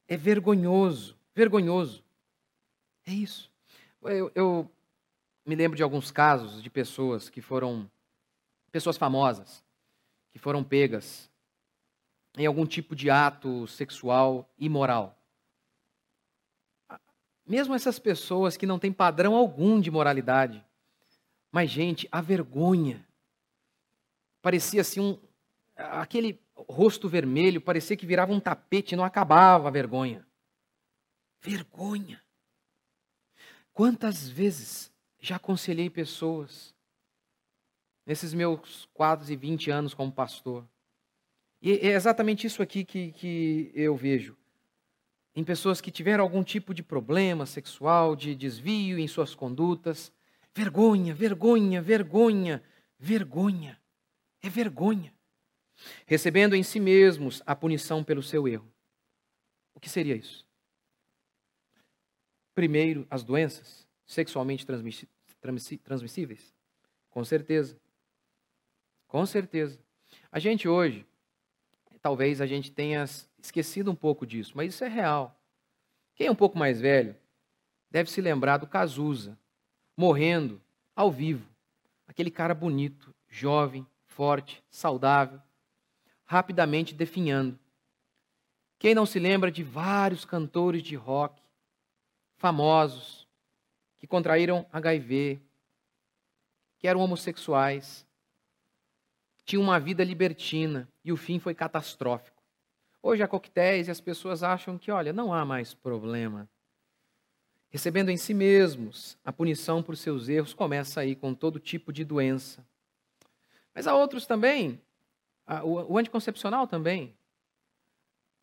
É 0.07 0.17
vergonhoso, 0.17 1.17
vergonhoso. 1.35 2.05
É 3.05 3.13
isso. 3.13 3.51
Eu, 4.03 4.31
eu 4.35 4.71
me 5.45 5.55
lembro 5.55 5.77
de 5.77 5.83
alguns 5.83 6.11
casos 6.11 6.63
de 6.63 6.71
pessoas 6.71 7.29
que 7.29 7.41
foram, 7.41 7.91
pessoas 8.77 8.99
famosas, 8.99 9.65
que 10.31 10.39
foram 10.39 10.63
pegas 10.63 11.31
em 12.37 12.45
algum 12.45 12.67
tipo 12.67 12.95
de 12.95 13.09
ato 13.09 13.67
sexual 13.67 14.47
imoral. 14.59 15.19
Mesmo 17.47 17.75
essas 17.75 17.99
pessoas 17.99 18.55
que 18.55 18.67
não 18.67 18.79
têm 18.79 18.93
padrão 18.93 19.35
algum 19.35 19.81
de 19.81 19.91
moralidade. 19.91 20.63
Mas, 21.51 21.71
gente, 21.71 22.07
a 22.13 22.21
vergonha. 22.21 23.03
Parecia 24.43 24.83
assim 24.83 25.01
um. 25.01 25.19
Aquele 25.75 26.39
rosto 26.55 27.09
vermelho, 27.09 27.63
parecia 27.63 27.97
que 27.97 28.05
virava 28.05 28.31
um 28.31 28.41
tapete 28.41 28.93
e 28.93 28.97
não 28.97 29.05
acabava 29.05 29.69
a 29.69 29.71
vergonha. 29.71 30.27
Vergonha. 31.41 32.23
Quantas 33.73 34.29
vezes 34.29 34.93
já 35.19 35.37
aconselhei 35.37 35.89
pessoas 35.89 36.76
nesses 38.07 38.33
meus 38.33 38.89
quase 38.95 39.33
e 39.35 39.37
20 39.37 39.71
anos 39.71 39.93
como 39.93 40.13
pastor? 40.13 40.65
E 41.61 41.73
é 41.73 41.93
exatamente 41.93 42.47
isso 42.47 42.63
aqui 42.63 42.85
que, 42.85 43.13
que 43.13 43.73
eu 43.75 43.97
vejo. 43.97 44.37
Em 45.35 45.45
pessoas 45.45 45.81
que 45.81 45.91
tiveram 45.91 46.25
algum 46.25 46.43
tipo 46.43 46.73
de 46.73 46.83
problema 46.83 47.45
sexual, 47.45 48.17
de 48.17 48.35
desvio 48.35 48.99
em 48.99 49.09
suas 49.09 49.35
condutas. 49.35 50.13
Vergonha, 50.55 51.13
vergonha, 51.13 51.83
vergonha, 51.83 52.63
vergonha. 52.99 53.79
É 54.43 54.49
vergonha. 54.49 55.13
recebendo 56.07 56.55
em 56.55 56.63
si 56.63 56.81
mesmos 56.81 57.43
a 57.45 57.55
punição 57.55 58.03
pelo 58.03 58.23
seu 58.23 58.49
erro. 58.49 58.73
O 59.75 59.81
que 59.81 59.91
seria 59.91 60.15
isso? 60.15 60.47
Primeiro, 62.55 63.07
as 63.11 63.23
doenças 63.23 63.87
sexualmente 64.07 64.65
transmissíveis? 64.65 66.55
Com 67.11 67.23
certeza. 67.25 67.79
Com 69.07 69.25
certeza. 69.25 69.79
A 70.31 70.39
gente 70.39 70.69
hoje, 70.69 71.07
talvez 72.01 72.41
a 72.41 72.47
gente 72.47 72.71
tenha 72.71 73.05
esquecido 73.39 73.91
um 73.91 73.95
pouco 73.95 74.27
disso, 74.27 74.53
mas 74.55 74.75
isso 74.75 74.85
é 74.85 74.89
real. 74.89 75.41
Quem 76.15 76.27
é 76.27 76.31
um 76.31 76.37
pouco 76.37 76.59
mais 76.59 76.81
velho 76.81 77.17
deve 77.91 78.11
se 78.11 78.21
lembrar 78.21 78.59
do 78.59 78.67
Cazuza, 78.67 79.39
morrendo 79.97 80.61
ao 80.95 81.11
vivo. 81.11 81.49
Aquele 82.07 82.31
cara 82.31 82.55
bonito, 82.55 83.15
jovem, 83.29 83.87
forte, 84.05 84.63
saudável, 84.71 85.41
rapidamente 86.25 86.95
definhando. 86.95 87.59
Quem 88.79 88.95
não 88.95 89.07
se 89.07 89.19
lembra 89.19 89.51
de 89.51 89.63
vários 89.63 90.25
cantores 90.25 90.83
de 90.83 90.95
rock 90.95 91.43
famosos 92.37 93.27
que 93.97 94.07
contraíram 94.07 94.67
HIV, 94.73 95.41
que 96.79 96.87
eram 96.87 97.01
homossexuais, 97.01 98.06
tinham 99.47 99.63
uma 99.63 99.79
vida 99.79 100.03
libertina 100.03 100.89
e 101.05 101.13
o 101.13 101.17
fim 101.17 101.39
foi 101.39 101.55
catastrófico. 101.55 102.43
Hoje 103.01 103.23
há 103.23 103.29
coquetéis 103.29 103.87
e 103.87 103.91
as 103.93 104.01
pessoas 104.01 104.43
acham 104.43 104.77
que, 104.77 104.91
olha, 104.91 105.13
não 105.13 105.33
há 105.33 105.45
mais 105.45 105.73
problema. 105.73 106.49
Recebendo 107.71 108.11
em 108.11 108.17
si 108.17 108.35
mesmos 108.35 109.17
a 109.25 109.33
punição 109.33 109.83
por 109.83 109.97
seus 109.97 110.29
erros, 110.29 110.53
começa 110.53 111.01
aí 111.01 111.15
com 111.15 111.33
todo 111.33 111.61
tipo 111.61 111.93
de 111.93 112.05
doença. 112.05 112.67
Mas 113.73 113.87
há 113.87 113.95
outros 113.95 114.27
também, 114.27 114.81
o 115.63 115.97
anticoncepcional 115.97 116.67
também. 116.67 117.15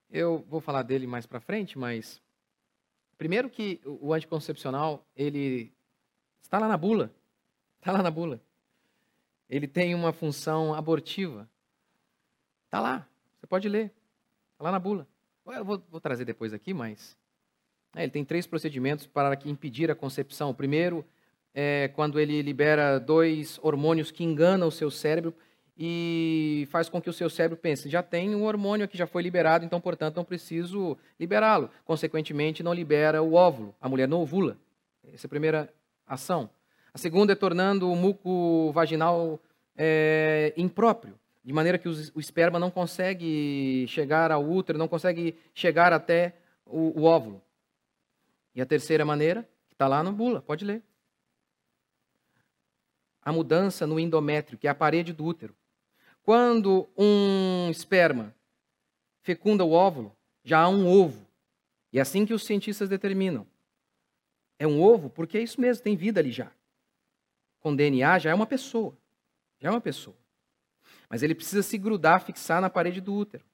Eu 0.10 0.46
vou 0.48 0.62
falar 0.62 0.84
dele 0.84 1.06
mais 1.06 1.26
para 1.26 1.42
frente, 1.42 1.78
mas 1.78 2.22
primeiro 3.18 3.50
que 3.50 3.82
o 3.84 4.13
anticoncepcional, 4.13 5.06
ele 5.16 5.74
está 6.42 6.60
lá 6.60 6.68
na 6.68 6.78
bula. 6.78 7.13
Está 7.80 7.92
lá 7.92 8.02
na 8.02 8.12
bula. 8.12 8.39
Ele 9.54 9.68
tem 9.68 9.94
uma 9.94 10.12
função 10.12 10.74
abortiva. 10.74 11.48
Está 12.66 12.80
lá, 12.80 13.08
você 13.38 13.46
pode 13.46 13.70
ler. 13.70 13.92
Está 14.54 14.63
lá 14.63 14.72
na 14.72 14.80
bula. 14.80 15.08
Eu 15.46 15.63
vou, 15.63 15.80
vou 15.92 16.02
trazer 16.02 16.26
depois 16.26 16.54
aqui, 16.54 16.74
mas. 16.74 17.16
É, 17.96 18.02
ele 18.02 18.12
tem 18.12 18.26
três 18.26 18.48
procedimentos 18.48 19.06
para 19.06 19.38
impedir 19.46 19.92
a 19.92 19.96
concepção. 19.96 20.50
O 20.50 20.56
primeiro 20.56 21.06
é 21.54 21.88
quando 21.89 22.20
ele 22.20 22.42
libera 22.42 22.98
dois 22.98 23.60
hormônios 23.62 24.10
que 24.10 24.24
enganam 24.24 24.70
o 24.70 24.72
seu 24.72 24.89
cérebro 24.89 25.36
e 25.78 26.68
faz 26.72 26.89
com 26.89 27.00
que 27.00 27.12
o 27.12 27.13
seu 27.13 27.30
cérebro 27.30 27.56
pense: 27.56 27.88
já 27.88 28.02
tem 28.02 28.34
um 28.34 28.46
hormônio 28.46 28.88
que 28.88 28.98
já 28.98 29.06
foi 29.06 29.22
liberado, 29.22 29.63
então, 29.63 29.80
portanto, 29.80 30.16
não 30.16 30.26
preciso 30.26 30.98
liberá-lo. 31.20 31.70
Consequentemente, 31.86 32.63
não 32.63 32.74
libera 32.74 33.22
o 33.22 33.36
óvulo. 33.36 33.76
A 33.80 33.88
mulher 33.88 34.08
não 34.08 34.22
ovula. 34.22 34.58
Essa 35.13 35.26
é 35.26 35.28
a 35.28 35.30
primeira 35.30 35.72
ação. 36.08 36.50
A 36.93 36.97
segunda 36.97 37.34
é 37.34 37.36
tornando 37.36 37.91
o 37.91 37.95
muco 37.95 38.71
vaginal 38.71 39.39
é, 39.75 40.53
impróprio, 40.56 41.19
de 41.43 41.51
maneira 41.51 41.79
que 41.79 41.89
o 41.89 42.19
esperma 42.19 42.60
não 42.60 42.69
consegue 42.69 43.86
chegar 43.88 44.32
ao 44.32 44.47
útero, 44.47 44.77
não 44.77 44.88
consegue 44.88 45.36
chegar 45.53 45.91
até 45.91 46.36
o, 46.65 47.01
o 47.01 47.03
óvulo. 47.03 47.41
E 48.53 48.62
a 48.62 48.65
terceira 48.65 49.03
maneira, 49.03 49.47
que 49.67 49.73
está 49.73 49.88
lá 49.88 50.03
no 50.03 50.13
bula, 50.13 50.41
pode 50.41 50.63
ler. 50.63 50.84
A 53.23 53.32
mudança 53.32 53.88
no 53.88 53.99
endométrio, 53.99 54.58
que 54.58 54.67
é 54.67 54.69
a 54.69 54.75
parede 54.75 55.12
do 55.12 55.25
útero. 55.25 55.56
Quando 56.21 56.88
um 56.95 57.69
esperma 57.71 58.34
fecunda 59.23 59.65
o 59.65 59.71
óvulo, 59.71 60.15
já 60.43 60.60
há 60.60 60.69
um 60.69 60.88
ovo. 60.88 61.25
E 61.91 61.97
é 61.97 62.01
assim 62.01 62.25
que 62.25 62.34
os 62.34 62.45
cientistas 62.45 62.88
determinam. 62.88 63.47
É 64.60 64.67
um 64.67 64.82
ovo 64.82 65.10
porque 65.10 65.39
é 65.39 65.41
isso 65.41 65.60
mesmo, 65.60 65.84
tem 65.84 65.95
vida 65.95 66.19
ali 66.19 66.32
já. 66.32 66.51
Com 67.63 67.73
DNA 67.73 68.19
já 68.19 68.30
é 68.30 68.34
uma 68.34 68.45
pessoa. 68.45 68.95
Já 69.60 69.69
é 69.69 69.71
uma 69.71 69.82
pessoa. 69.82 70.17
Mas 71.10 71.23
ele 71.23 71.34
precisa 71.34 71.63
se 71.63 71.78
grudar, 71.78 72.21
fixar 72.21 72.62
na 72.62 72.69
parede 72.69 72.99
do 72.99 73.13
útero. 73.15 73.45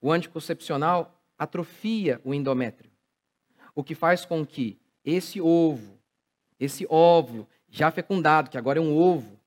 O 0.00 0.10
anticoncepcional 0.10 1.14
atrofia 1.38 2.20
o 2.24 2.34
endométrio, 2.34 2.90
o 3.74 3.84
que 3.84 3.94
faz 3.94 4.24
com 4.24 4.44
que 4.44 4.80
esse 5.04 5.40
ovo, 5.40 5.98
esse 6.58 6.84
óvulo 6.90 7.48
já 7.68 7.90
fecundado, 7.92 8.50
que 8.50 8.58
agora 8.58 8.80
é 8.80 8.82
um 8.82 8.96
ovo, 8.96 9.38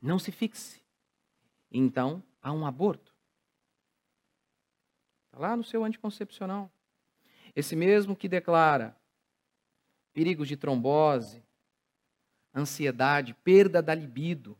não 0.00 0.18
se 0.18 0.32
fixe. 0.32 0.80
Então, 1.70 2.22
há 2.40 2.52
um 2.52 2.64
aborto. 2.64 3.14
Está 5.26 5.38
lá 5.38 5.56
no 5.56 5.64
seu 5.64 5.84
anticoncepcional. 5.84 6.70
Esse 7.54 7.76
mesmo 7.76 8.16
que 8.16 8.28
declara 8.28 8.96
perigos 10.14 10.48
de 10.48 10.56
trombose, 10.56 11.44
ansiedade, 12.54 13.34
perda 13.44 13.82
da 13.82 13.94
libido. 13.94 14.56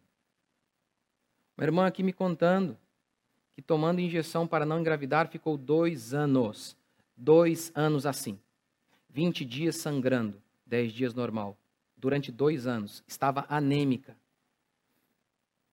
Uma 1.57 1.65
irmã 1.65 1.87
aqui 1.87 2.03
me 2.03 2.13
contando 2.13 2.79
que 3.55 3.63
tomando 3.63 4.01
injeção 4.01 4.47
para 4.47 4.65
não 4.65 4.79
engravidar 4.79 5.29
ficou 5.29 5.57
dois 5.57 6.15
anos. 6.15 6.77
Dois 7.17 7.73
anos 7.75 8.07
assim. 8.07 8.39
20 9.11 9.45
dias 9.45 9.77
sangrando, 9.77 10.41
10 10.67 10.93
dias 10.93 11.15
normal. 11.15 11.57
Durante 11.97 12.31
dois 12.31 12.67
anos. 12.67 13.03
Estava 13.09 13.45
anêmica. 13.49 14.17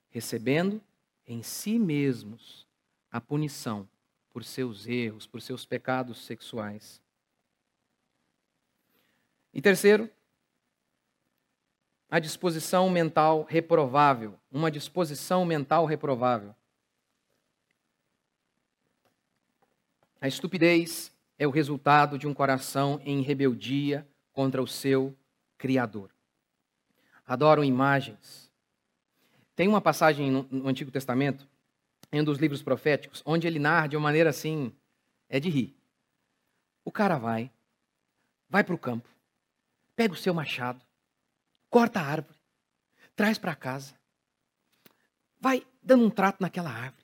Recebendo 0.09 0.81
em 1.27 1.43
si 1.43 1.77
mesmos 1.77 2.65
a 3.11 3.21
punição 3.21 3.87
por 4.31 4.43
seus 4.43 4.87
erros, 4.87 5.27
por 5.27 5.41
seus 5.41 5.65
pecados 5.65 6.25
sexuais. 6.25 7.01
E 9.53 9.61
terceiro, 9.61 10.09
a 12.15 12.19
disposição 12.19 12.89
mental 12.89 13.43
reprovável. 13.43 14.39
Uma 14.49 14.71
disposição 14.71 15.43
mental 15.43 15.83
reprovável. 15.85 16.55
A 20.21 20.25
estupidez 20.25 21.13
é 21.37 21.45
o 21.45 21.51
resultado 21.51 22.17
de 22.17 22.25
um 22.25 22.33
coração 22.33 23.01
em 23.03 23.19
rebeldia 23.21 24.07
contra 24.31 24.63
o 24.63 24.67
seu 24.67 25.13
Criador. 25.57 26.09
Adoram 27.27 27.65
imagens. 27.65 28.49
Tem 29.53 29.67
uma 29.67 29.81
passagem 29.81 30.31
no, 30.31 30.69
Antigo 30.69 30.91
Testamento, 30.91 31.45
em 32.13 32.21
um 32.21 32.23
dos 32.23 32.37
livros 32.37 32.63
proféticos, 32.63 33.21
onde 33.25 33.45
ele 33.45 33.59
narra 33.59 33.87
de 33.87 33.97
uma 33.97 34.03
maneira 34.03 34.29
assim, 34.29 34.71
é 35.27 35.37
de 35.37 35.49
rir. 35.49 35.75
O 36.85 36.93
cara 36.93 37.17
vai, 37.17 37.51
vai 38.49 38.63
para 38.63 38.73
o 38.73 38.79
campo, 38.79 39.09
pega 39.97 40.13
o 40.13 40.17
seu 40.17 40.33
machado, 40.33 40.79
corta 41.75 41.99
a 41.99 42.05
árvore, 42.05 42.39
traz 43.17 43.37
para 43.37 43.53
casa, 43.53 43.99
vai 45.41 45.61
dando 45.83 46.05
um 46.05 46.09
trato 46.09 46.37
naquela 46.39 46.69
árvore, 46.69 47.03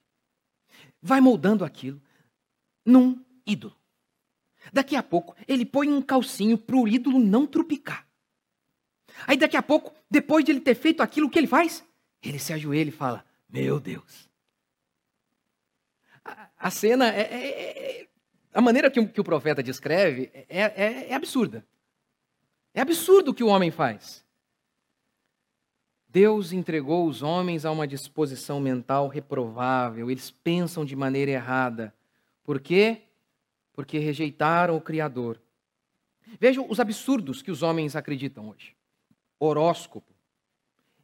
vai 1.01 1.19
moldando 1.19 1.65
aquilo 1.65 2.01
num 2.85 3.21
ídolo. 3.45 3.75
Daqui 4.71 4.95
a 4.95 5.03
pouco, 5.03 5.35
ele 5.45 5.65
põe 5.65 5.91
um 5.91 6.01
calcinho 6.01 6.57
para 6.57 6.77
o 6.77 6.87
ídolo 6.87 7.19
não 7.19 7.45
trupicar. 7.45 8.07
Aí 9.27 9.35
daqui 9.35 9.57
a 9.57 9.61
pouco, 9.61 9.93
depois 10.09 10.45
de 10.45 10.51
ele 10.53 10.61
ter 10.61 10.75
feito 10.75 11.03
aquilo, 11.03 11.27
o 11.27 11.29
que 11.29 11.37
ele 11.37 11.47
faz? 11.47 11.83
Ele 12.23 12.39
se 12.39 12.53
ajoelha 12.53 12.87
e 12.87 12.93
fala: 12.93 13.25
Meu 13.49 13.77
Deus. 13.77 14.29
A, 16.23 16.49
a 16.57 16.71
cena 16.71 17.09
é, 17.09 17.21
é, 17.23 18.01
é, 18.03 18.07
A 18.53 18.61
maneira 18.61 18.89
que 18.89 19.01
o, 19.01 19.09
que 19.09 19.19
o 19.19 19.23
profeta 19.25 19.61
descreve 19.61 20.31
é, 20.33 20.61
é, 20.61 21.09
é 21.09 21.13
absurda. 21.13 21.67
É 22.73 22.79
absurdo 22.79 23.31
o 23.31 23.33
que 23.33 23.43
o 23.43 23.47
homem 23.47 23.69
faz. 23.69 24.23
Deus 26.11 26.51
entregou 26.51 27.07
os 27.07 27.21
homens 27.21 27.63
a 27.63 27.71
uma 27.71 27.87
disposição 27.87 28.59
mental 28.59 29.07
reprovável, 29.07 30.11
eles 30.11 30.29
pensam 30.29 30.83
de 30.83 30.93
maneira 30.93 31.31
errada. 31.31 31.93
Por 32.43 32.59
quê? 32.59 33.03
Porque 33.73 33.97
rejeitaram 33.97 34.75
o 34.75 34.81
Criador. 34.81 35.41
Vejam 36.37 36.65
os 36.69 36.81
absurdos 36.81 37.41
que 37.41 37.49
os 37.49 37.63
homens 37.63 37.95
acreditam 37.95 38.49
hoje: 38.49 38.75
horóscopo, 39.39 40.13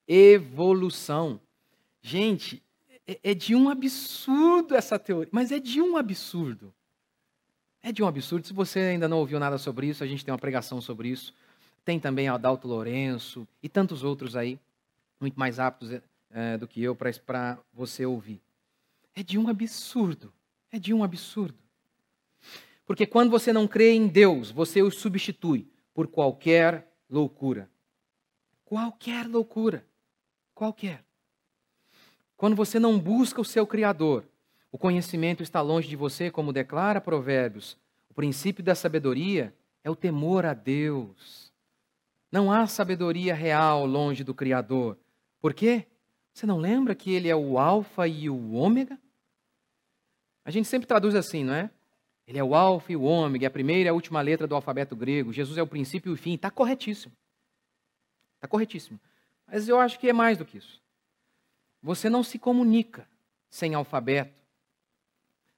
evolução. 0.06 1.40
Gente, 2.02 2.62
é, 3.08 3.20
é 3.24 3.34
de 3.34 3.56
um 3.56 3.70
absurdo 3.70 4.76
essa 4.76 5.00
teoria, 5.00 5.30
mas 5.32 5.54
é 5.54 5.60
de 5.60 5.82
um 5.82 5.96
absurdo. 5.96 6.74
É 7.82 7.94
de 7.94 8.04
um 8.04 8.08
absurdo. 8.08 8.46
Se 8.46 8.54
você 8.54 8.80
ainda 8.80 9.08
não 9.08 9.20
ouviu 9.20 9.40
nada 9.40 9.58
sobre 9.58 9.88
isso, 9.88 10.04
a 10.04 10.08
gente 10.08 10.26
tem 10.26 10.34
uma 10.34 10.38
pregação 10.38 10.82
sobre 10.82 11.08
isso. 11.08 11.34
Tem 11.86 11.98
também 11.98 12.28
Adalto 12.28 12.68
Lourenço 12.68 13.48
e 13.64 13.70
tantos 13.70 14.04
outros 14.04 14.36
aí 14.36 14.60
muito 15.20 15.40
mais 15.40 15.60
aptos 15.60 15.92
é, 16.30 16.58
do 16.58 16.68
que 16.68 16.82
eu 16.82 16.96
para 16.96 17.58
você 17.74 18.06
ouvir. 18.06 18.42
É 19.16 19.24
de 19.24 19.38
um 19.38 19.48
absurdo. 19.48 20.34
É 20.72 20.78
de 20.78 20.94
um 20.94 21.04
absurdo. 21.04 21.58
Porque 22.86 23.06
quando 23.06 23.30
você 23.30 23.52
não 23.52 23.68
crê 23.68 23.94
em 23.94 24.08
Deus, 24.08 24.52
você 24.52 24.82
o 24.82 24.92
substitui 24.92 25.68
por 25.94 26.08
qualquer 26.08 26.88
loucura. 27.10 27.70
Qualquer 28.64 29.28
loucura. 29.28 29.86
Qualquer. 30.54 31.04
quando 32.36 32.56
você 32.56 32.80
não 32.80 33.00
busca 33.00 33.42
o 33.42 33.46
seu 33.46 33.66
Criador, 33.68 34.24
o 34.72 34.78
conhecimento 34.78 35.42
está 35.42 35.62
longe 35.62 35.88
de 35.88 35.96
você, 35.96 36.30
como 36.30 36.54
declara 36.54 37.02
Provérbios. 37.02 37.78
O 38.10 38.14
princípio 38.14 38.64
da 38.64 38.76
sabedoria 38.76 39.54
é 39.84 39.90
o 39.90 39.96
temor 39.96 40.46
a 40.46 40.54
Deus. 40.54 41.52
Não 42.32 42.52
há 42.52 42.68
sabedoria 42.68 43.34
real 43.34 43.86
longe 43.86 44.24
do 44.24 44.34
Criador. 44.34 44.98
Por 45.40 45.54
quê? 45.54 45.88
Você 46.34 46.46
não 46.46 46.58
lembra 46.58 46.94
que 46.94 47.12
ele 47.12 47.28
é 47.28 47.36
o 47.36 47.58
Alfa 47.58 48.08
e 48.08 48.30
o 48.30 48.54
Ômega? 48.54 49.00
A 50.46 50.52
gente 50.52 50.68
sempre 50.68 50.88
traduz 50.88 51.16
assim, 51.16 51.44
não 51.44 51.54
é? 51.54 51.70
Ele 52.28 52.38
é 52.38 52.44
o 52.44 52.54
Alfa 52.54 52.92
e 52.92 52.96
o 52.96 53.04
Ômega, 53.04 53.46
é 53.46 53.48
a 53.48 53.52
primeira 53.52 53.88
e 53.88 53.90
a 53.90 53.94
última 53.94 54.22
letra 54.22 54.46
do 54.46 54.56
alfabeto 54.56 54.96
grego. 54.96 55.34
Jesus 55.34 55.58
é 55.58 55.64
o 55.64 55.68
princípio 55.68 56.12
e 56.12 56.14
o 56.14 56.18
fim. 56.18 56.36
Está 56.36 56.52
corretíssimo. 56.52 57.14
Está 58.36 58.48
corretíssimo. 58.48 59.00
Mas 59.48 59.68
eu 59.68 59.80
acho 59.80 59.98
que 60.00 60.10
é 60.10 60.14
mais 60.14 60.38
do 60.38 60.46
que 60.46 60.58
isso. 60.58 60.82
Você 61.82 62.10
não 62.10 62.24
se 62.24 62.38
comunica 62.38 63.08
sem 63.50 63.74
alfabeto. 63.74 64.42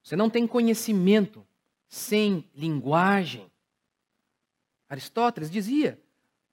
Você 0.01 0.15
não 0.15 0.29
tem 0.29 0.47
conhecimento 0.47 1.45
sem 1.87 2.47
linguagem. 2.55 3.51
Aristóteles 4.87 5.51
dizia: 5.51 5.99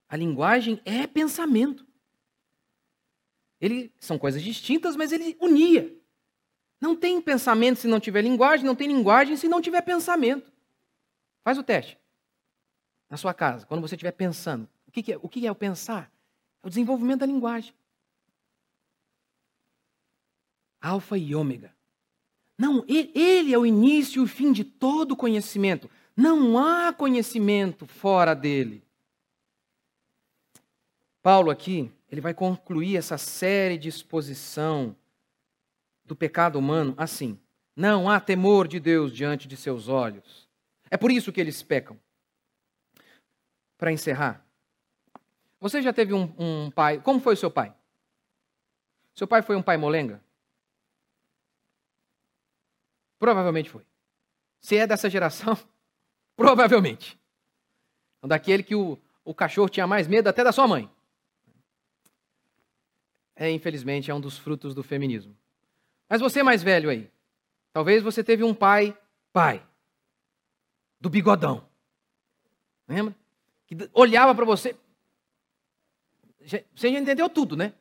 a 0.08 0.16
linguagem 0.16 0.80
é 0.84 1.06
pensamento. 1.06 1.85
Ele 3.60 3.92
são 3.98 4.18
coisas 4.18 4.42
distintas, 4.42 4.96
mas 4.96 5.12
ele 5.12 5.36
unia. 5.40 5.94
Não 6.80 6.94
tem 6.94 7.20
pensamento 7.20 7.80
se 7.80 7.88
não 7.88 7.98
tiver 7.98 8.22
linguagem, 8.22 8.66
não 8.66 8.76
tem 8.76 8.88
linguagem 8.88 9.36
se 9.36 9.48
não 9.48 9.62
tiver 9.62 9.80
pensamento. 9.82 10.52
Faz 11.42 11.56
o 11.56 11.62
teste. 11.62 11.98
Na 13.08 13.16
sua 13.16 13.32
casa, 13.32 13.64
quando 13.64 13.80
você 13.80 13.94
estiver 13.94 14.12
pensando. 14.12 14.68
O 14.86 14.90
que, 14.90 15.12
é, 15.12 15.18
o 15.22 15.28
que 15.28 15.46
é 15.46 15.50
o 15.50 15.54
pensar? 15.54 16.10
É 16.62 16.66
o 16.66 16.68
desenvolvimento 16.68 17.20
da 17.20 17.26
linguagem. 17.26 17.72
Alfa 20.80 21.16
e 21.16 21.34
ômega. 21.34 21.74
Não, 22.58 22.84
ele 22.88 23.52
é 23.52 23.58
o 23.58 23.66
início 23.66 24.20
e 24.20 24.24
o 24.24 24.28
fim 24.28 24.52
de 24.52 24.64
todo 24.64 25.16
conhecimento. 25.16 25.90
Não 26.16 26.58
há 26.58 26.92
conhecimento 26.92 27.86
fora 27.86 28.34
dele. 28.34 28.82
Paulo 31.22 31.50
aqui, 31.50 31.90
ele 32.10 32.20
vai 32.20 32.32
concluir 32.32 32.96
essa 32.96 33.18
série 33.18 33.76
de 33.76 33.88
exposição 33.88 34.96
do 36.04 36.14
pecado 36.14 36.58
humano 36.58 36.94
assim: 36.96 37.38
não 37.74 38.08
há 38.08 38.20
temor 38.20 38.68
de 38.68 38.78
Deus 38.78 39.12
diante 39.12 39.48
de 39.48 39.56
seus 39.56 39.88
olhos. 39.88 40.48
É 40.90 40.96
por 40.96 41.10
isso 41.10 41.32
que 41.32 41.40
eles 41.40 41.62
pecam. 41.62 41.98
Para 43.76 43.92
encerrar, 43.92 44.46
você 45.60 45.82
já 45.82 45.92
teve 45.92 46.14
um, 46.14 46.32
um 46.38 46.70
pai. 46.70 47.00
Como 47.00 47.20
foi 47.20 47.34
o 47.34 47.36
seu 47.36 47.50
pai? 47.50 47.74
Seu 49.14 49.26
pai 49.26 49.42
foi 49.42 49.56
um 49.56 49.62
pai 49.62 49.76
molenga? 49.76 50.22
Provavelmente 53.18 53.68
foi. 53.68 53.84
Se 54.60 54.76
é 54.76 54.86
dessa 54.86 55.10
geração, 55.10 55.58
provavelmente. 56.36 57.18
Daquele 58.22 58.62
que 58.62 58.74
o, 58.74 58.98
o 59.24 59.34
cachorro 59.34 59.68
tinha 59.68 59.86
mais 59.86 60.06
medo 60.06 60.28
até 60.28 60.42
da 60.42 60.52
sua 60.52 60.66
mãe. 60.66 60.90
É, 63.36 63.50
infelizmente, 63.50 64.10
é 64.10 64.14
um 64.14 64.20
dos 64.20 64.38
frutos 64.38 64.74
do 64.74 64.82
feminismo. 64.82 65.36
Mas 66.08 66.22
você 66.22 66.40
é 66.40 66.42
mais 66.42 66.62
velho 66.62 66.88
aí. 66.88 67.10
Talvez 67.70 68.02
você 68.02 68.24
teve 68.24 68.42
um 68.42 68.54
pai, 68.54 68.96
pai, 69.30 69.62
do 70.98 71.10
bigodão. 71.10 71.68
Lembra? 72.88 73.14
Que 73.66 73.76
olhava 73.92 74.34
para 74.34 74.46
você. 74.46 74.74
Você 76.40 76.64
já 76.74 76.98
entendeu 76.98 77.28
tudo, 77.28 77.56
né? 77.56 77.74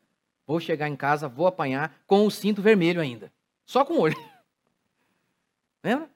Vou 0.45 0.59
chegar 0.59 0.89
em 0.89 0.95
casa, 0.95 1.29
vou 1.29 1.47
apanhar 1.47 2.03
com 2.05 2.25
o 2.25 2.31
cinto 2.31 2.61
vermelho 2.61 2.99
ainda. 2.99 3.31
Só 3.65 3.85
com 3.85 3.93
o 3.93 4.01
olho. 4.01 4.17
Lembra? 5.81 6.09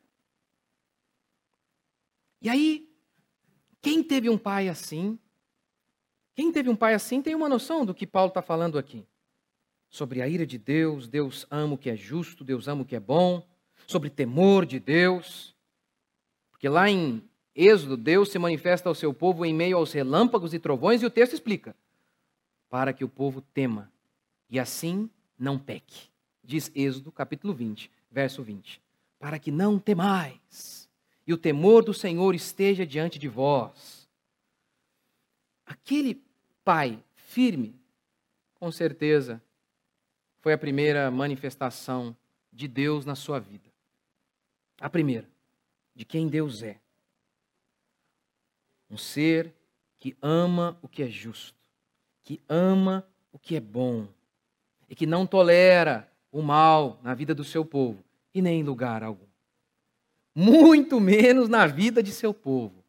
E 2.41 2.49
aí, 2.49 2.89
quem 3.81 4.03
teve 4.03 4.29
um 4.29 4.37
pai 4.37 4.67
assim, 4.67 5.17
quem 6.35 6.51
teve 6.51 6.69
um 6.69 6.75
pai 6.75 6.93
assim 6.93 7.21
tem 7.21 7.35
uma 7.35 7.47
noção 7.47 7.85
do 7.85 7.93
que 7.93 8.05
Paulo 8.05 8.29
está 8.29 8.41
falando 8.41 8.77
aqui 8.77 9.07
sobre 9.89 10.21
a 10.21 10.27
ira 10.27 10.45
de 10.45 10.57
Deus, 10.57 11.07
Deus 11.07 11.45
ama 11.49 11.73
o 11.73 11.77
que 11.77 11.89
é 11.89 11.95
justo, 11.95 12.43
Deus 12.43 12.67
ama 12.67 12.83
o 12.83 12.85
que 12.85 12.95
é 12.95 12.99
bom, 12.99 13.45
sobre 13.87 14.09
temor 14.09 14.65
de 14.65 14.79
Deus. 14.79 15.55
Porque 16.51 16.69
lá 16.69 16.89
em 16.89 17.23
Êxodo, 17.55 17.97
Deus 17.97 18.29
se 18.29 18.39
manifesta 18.39 18.87
ao 18.87 18.95
seu 18.95 19.13
povo 19.13 19.45
em 19.45 19.53
meio 19.53 19.77
aos 19.77 19.91
relâmpagos 19.91 20.53
e 20.53 20.59
trovões, 20.59 21.01
e 21.01 21.05
o 21.05 21.09
texto 21.09 21.33
explica: 21.33 21.75
para 22.69 22.93
que 22.93 23.03
o 23.03 23.09
povo 23.09 23.41
tema 23.41 23.91
e 24.49 24.59
assim 24.59 25.09
não 25.37 25.57
peque. 25.57 26.09
Diz 26.43 26.71
Êxodo, 26.75 27.11
capítulo 27.11 27.53
20, 27.53 27.91
verso 28.09 28.43
20. 28.43 28.81
Para 29.19 29.37
que 29.37 29.51
não 29.51 29.77
temais 29.77 30.89
e 31.29 31.33
o 31.33 31.37
temor 31.37 31.83
do 31.83 31.93
Senhor 31.93 32.33
esteja 32.33 32.85
diante 32.85 33.19
de 33.19 33.27
vós. 33.27 34.09
Aquele 35.65 36.19
pai 36.63 37.03
firme, 37.13 37.75
com 38.55 38.71
certeza, 38.71 39.39
foi 40.39 40.53
a 40.53 40.57
primeira 40.57 41.09
manifestação 41.11 42.15
de 42.51 42.67
Deus 42.67 43.05
na 43.05 43.15
sua 43.15 43.39
vida. 43.39 43.69
A 44.79 44.89
primeira, 44.89 45.27
de 45.95 46.05
quem 46.05 46.27
Deus 46.27 46.63
é. 46.63 46.79
Um 48.89 48.97
ser 48.97 49.53
que 49.97 50.15
ama 50.21 50.77
o 50.81 50.87
que 50.87 51.03
é 51.03 51.07
justo, 51.07 51.59
que 52.23 52.39
ama 52.47 53.05
o 53.31 53.37
que 53.37 53.55
é 53.55 53.59
bom 53.59 54.07
e 54.87 54.95
que 54.95 55.05
não 55.05 55.27
tolera 55.27 56.11
o 56.31 56.41
mal 56.41 56.99
na 57.03 57.13
vida 57.13 57.35
do 57.35 57.43
seu 57.43 57.65
povo 57.65 58.03
e 58.33 58.41
nem 58.41 58.61
em 58.61 58.63
lugar 58.63 59.03
algum. 59.03 59.27
Muito 60.33 60.99
menos 60.99 61.49
na 61.49 61.67
vida 61.67 62.01
de 62.01 62.11
seu 62.11 62.33
povo 62.33 62.79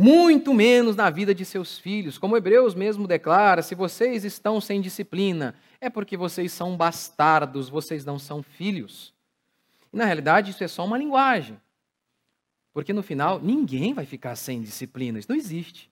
muito 0.00 0.54
menos 0.54 0.96
na 0.96 1.10
vida 1.10 1.34
de 1.34 1.44
seus 1.44 1.78
filhos. 1.78 2.16
Como 2.16 2.34
Hebreus 2.34 2.74
mesmo 2.74 3.06
declara: 3.06 3.60
se 3.60 3.74
vocês 3.74 4.24
estão 4.24 4.58
sem 4.58 4.80
disciplina, 4.80 5.54
é 5.80 5.88
porque 5.88 6.16
vocês 6.16 6.52
são 6.52 6.76
bastardos, 6.76 7.68
vocês 7.68 8.04
não 8.04 8.18
são 8.18 8.42
filhos. 8.42 9.14
E 9.92 9.96
na 9.96 10.04
realidade, 10.04 10.50
isso 10.50 10.62
é 10.62 10.68
só 10.68 10.84
uma 10.84 10.98
linguagem. 10.98 11.60
Porque 12.72 12.92
no 12.92 13.02
final, 13.02 13.40
ninguém 13.40 13.94
vai 13.94 14.06
ficar 14.06 14.36
sem 14.36 14.62
disciplina, 14.62 15.18
isso 15.18 15.30
não 15.30 15.36
existe. 15.36 15.90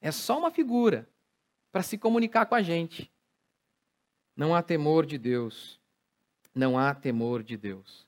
É 0.00 0.10
só 0.10 0.38
uma 0.38 0.50
figura 0.50 1.08
para 1.70 1.82
se 1.82 1.96
comunicar 1.96 2.46
com 2.46 2.54
a 2.54 2.62
gente. 2.62 3.10
Não 4.34 4.54
há 4.54 4.62
temor 4.62 5.06
de 5.06 5.18
Deus. 5.18 5.80
Não 6.54 6.78
há 6.78 6.94
temor 6.94 7.42
de 7.42 7.56
Deus. 7.56 8.06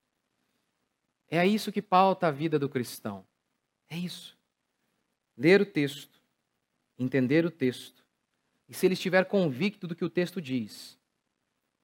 É 1.30 1.46
isso 1.46 1.70
que 1.70 1.82
pauta 1.82 2.28
a 2.28 2.30
vida 2.30 2.58
do 2.58 2.68
cristão. 2.68 3.24
É 3.88 3.96
isso 3.96 4.38
ler 5.38 5.60
o 5.60 5.66
texto, 5.66 6.20
entender 6.98 7.46
o 7.46 7.50
texto, 7.50 8.04
e 8.68 8.74
se 8.74 8.86
ele 8.86 8.94
estiver 8.94 9.24
convicto 9.24 9.86
do 9.86 9.94
que 9.94 10.04
o 10.04 10.10
texto 10.10 10.40
diz, 10.40 10.98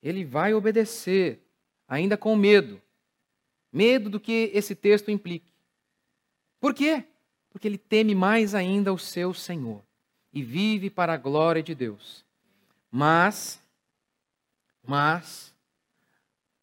ele 0.03 0.25
vai 0.25 0.53
obedecer, 0.53 1.41
ainda 1.89 2.17
com 2.17 2.37
medo. 2.37 2.81
Medo 3.73 4.11
do 4.11 4.21
que 4.21 4.51
esse 4.53 4.75
texto 4.75 5.11
implique. 5.11 5.51
Por 6.61 6.75
quê? 6.75 7.05
Porque 7.51 7.67
ele 7.67 7.79
teme 7.79 8.15
mais 8.15 8.55
ainda 8.55 8.93
o 8.93 8.99
seu 8.99 9.33
Senhor 9.33 9.83
e 10.33 10.43
vive 10.43 10.91
para 10.91 11.15
a 11.15 11.17
glória 11.17 11.63
de 11.63 11.75
Deus. 11.75 12.25
Mas, 12.91 13.63
mas, 14.87 15.55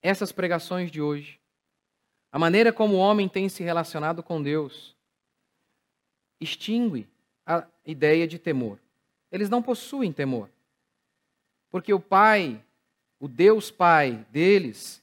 essas 0.01 0.31
pregações 0.31 0.91
de 0.91 1.01
hoje, 1.01 1.39
a 2.31 2.39
maneira 2.39 2.71
como 2.71 2.95
o 2.95 2.99
homem 2.99 3.27
tem 3.27 3.49
se 3.49 3.63
relacionado 3.63 4.21
com 4.21 4.41
Deus, 4.41 4.95
extingue 6.39 7.07
a 7.45 7.67
ideia 7.85 8.27
de 8.27 8.39
temor. 8.39 8.79
Eles 9.31 9.49
não 9.49 9.61
possuem 9.61 10.11
temor. 10.11 10.49
Porque 11.69 11.93
o 11.93 11.99
Pai, 11.99 12.63
o 13.19 13.27
Deus 13.27 13.71
Pai 13.71 14.25
deles, 14.29 15.01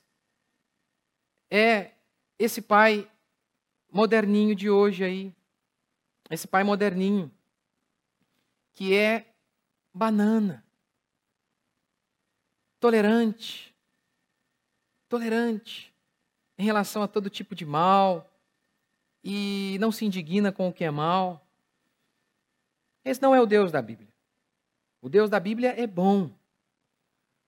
é 1.50 1.92
esse 2.38 2.60
Pai 2.60 3.10
moderninho 3.90 4.54
de 4.54 4.68
hoje 4.68 5.04
aí. 5.04 5.34
Esse 6.30 6.46
Pai 6.46 6.62
moderninho. 6.62 7.30
Que 8.74 8.94
é 8.94 9.32
banana. 9.94 10.64
Tolerante. 12.78 13.74
Tolerante 15.08 15.88
em 16.58 16.64
relação 16.64 17.02
a 17.02 17.08
todo 17.08 17.30
tipo 17.30 17.54
de 17.54 17.64
mal, 17.64 18.28
e 19.22 19.76
não 19.80 19.92
se 19.92 20.04
indigna 20.04 20.50
com 20.50 20.68
o 20.68 20.72
que 20.72 20.84
é 20.84 20.90
mal. 20.90 21.46
Esse 23.04 23.22
não 23.22 23.34
é 23.34 23.40
o 23.40 23.46
Deus 23.46 23.70
da 23.70 23.80
Bíblia. 23.80 24.07
O 25.01 25.09
Deus 25.09 25.30
da 25.30 25.38
Bíblia 25.38 25.74
é 25.76 25.86
bom. 25.86 26.30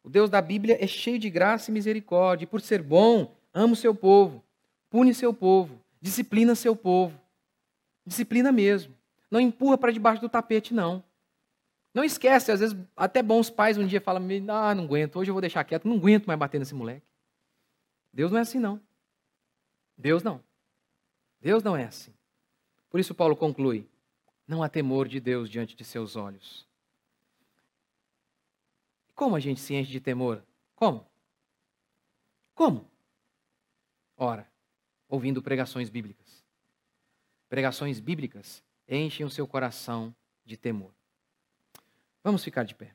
O 0.03 0.09
Deus 0.09 0.30
da 0.30 0.40
Bíblia 0.40 0.82
é 0.82 0.86
cheio 0.86 1.18
de 1.18 1.28
graça 1.28 1.70
e 1.70 1.74
misericórdia. 1.74 2.44
E 2.44 2.46
por 2.46 2.61
ser 2.61 2.82
bom, 2.82 3.34
ama 3.53 3.72
o 3.72 3.76
seu 3.76 3.94
povo, 3.94 4.42
pune 4.88 5.12
seu 5.12 5.34
povo, 5.34 5.80
disciplina 6.01 6.55
seu 6.55 6.74
povo. 6.74 7.18
Disciplina 8.07 8.51
mesmo. 8.51 8.94
Não 9.30 9.40
empurra 9.40 9.76
para 9.76 9.92
debaixo 9.92 10.20
do 10.20 10.28
tapete, 10.28 10.72
não. 10.72 11.05
Não 11.92 12.05
esquece, 12.05 12.53
às 12.53 12.61
vezes 12.61 12.76
até 12.96 13.22
bons 13.22 13.51
pais 13.51 13.76
um 13.76 13.86
dia 13.86 14.01
falam, 14.01 14.22
ah, 14.48 14.74
não 14.74 14.84
aguento, 14.84 15.16
hoje 15.16 15.30
eu 15.30 15.34
vou 15.34 15.40
deixar 15.40 15.64
quieto, 15.64 15.88
não 15.88 15.96
aguento 15.96 16.26
mais 16.26 16.38
bater 16.38 16.59
nesse 16.59 16.74
moleque. 16.74 17.07
Deus 18.12 18.30
não 18.30 18.38
é 18.38 18.42
assim 18.42 18.59
não. 18.59 18.80
Deus 19.96 20.22
não. 20.22 20.42
Deus 21.40 21.62
não 21.62 21.76
é 21.76 21.84
assim. 21.84 22.12
Por 22.88 23.01
isso 23.01 23.14
Paulo 23.14 23.36
conclui: 23.36 23.88
não 24.46 24.62
há 24.62 24.68
temor 24.68 25.09
de 25.09 25.20
Deus 25.20 25.48
diante 25.48 25.76
de 25.76 25.84
seus 25.84 26.16
olhos. 26.16 26.66
Como 29.20 29.36
a 29.36 29.40
gente 29.40 29.60
se 29.60 29.74
enche 29.74 29.92
de 29.92 30.00
temor? 30.00 30.42
Como? 30.74 31.06
Como? 32.54 32.90
Ora, 34.16 34.50
ouvindo 35.06 35.42
pregações 35.42 35.90
bíblicas. 35.90 36.42
Pregações 37.46 38.00
bíblicas 38.00 38.64
enchem 38.88 39.26
o 39.26 39.28
seu 39.28 39.46
coração 39.46 40.16
de 40.42 40.56
temor. 40.56 40.94
Vamos 42.24 42.42
ficar 42.42 42.64
de 42.64 42.74
pé. 42.74 42.94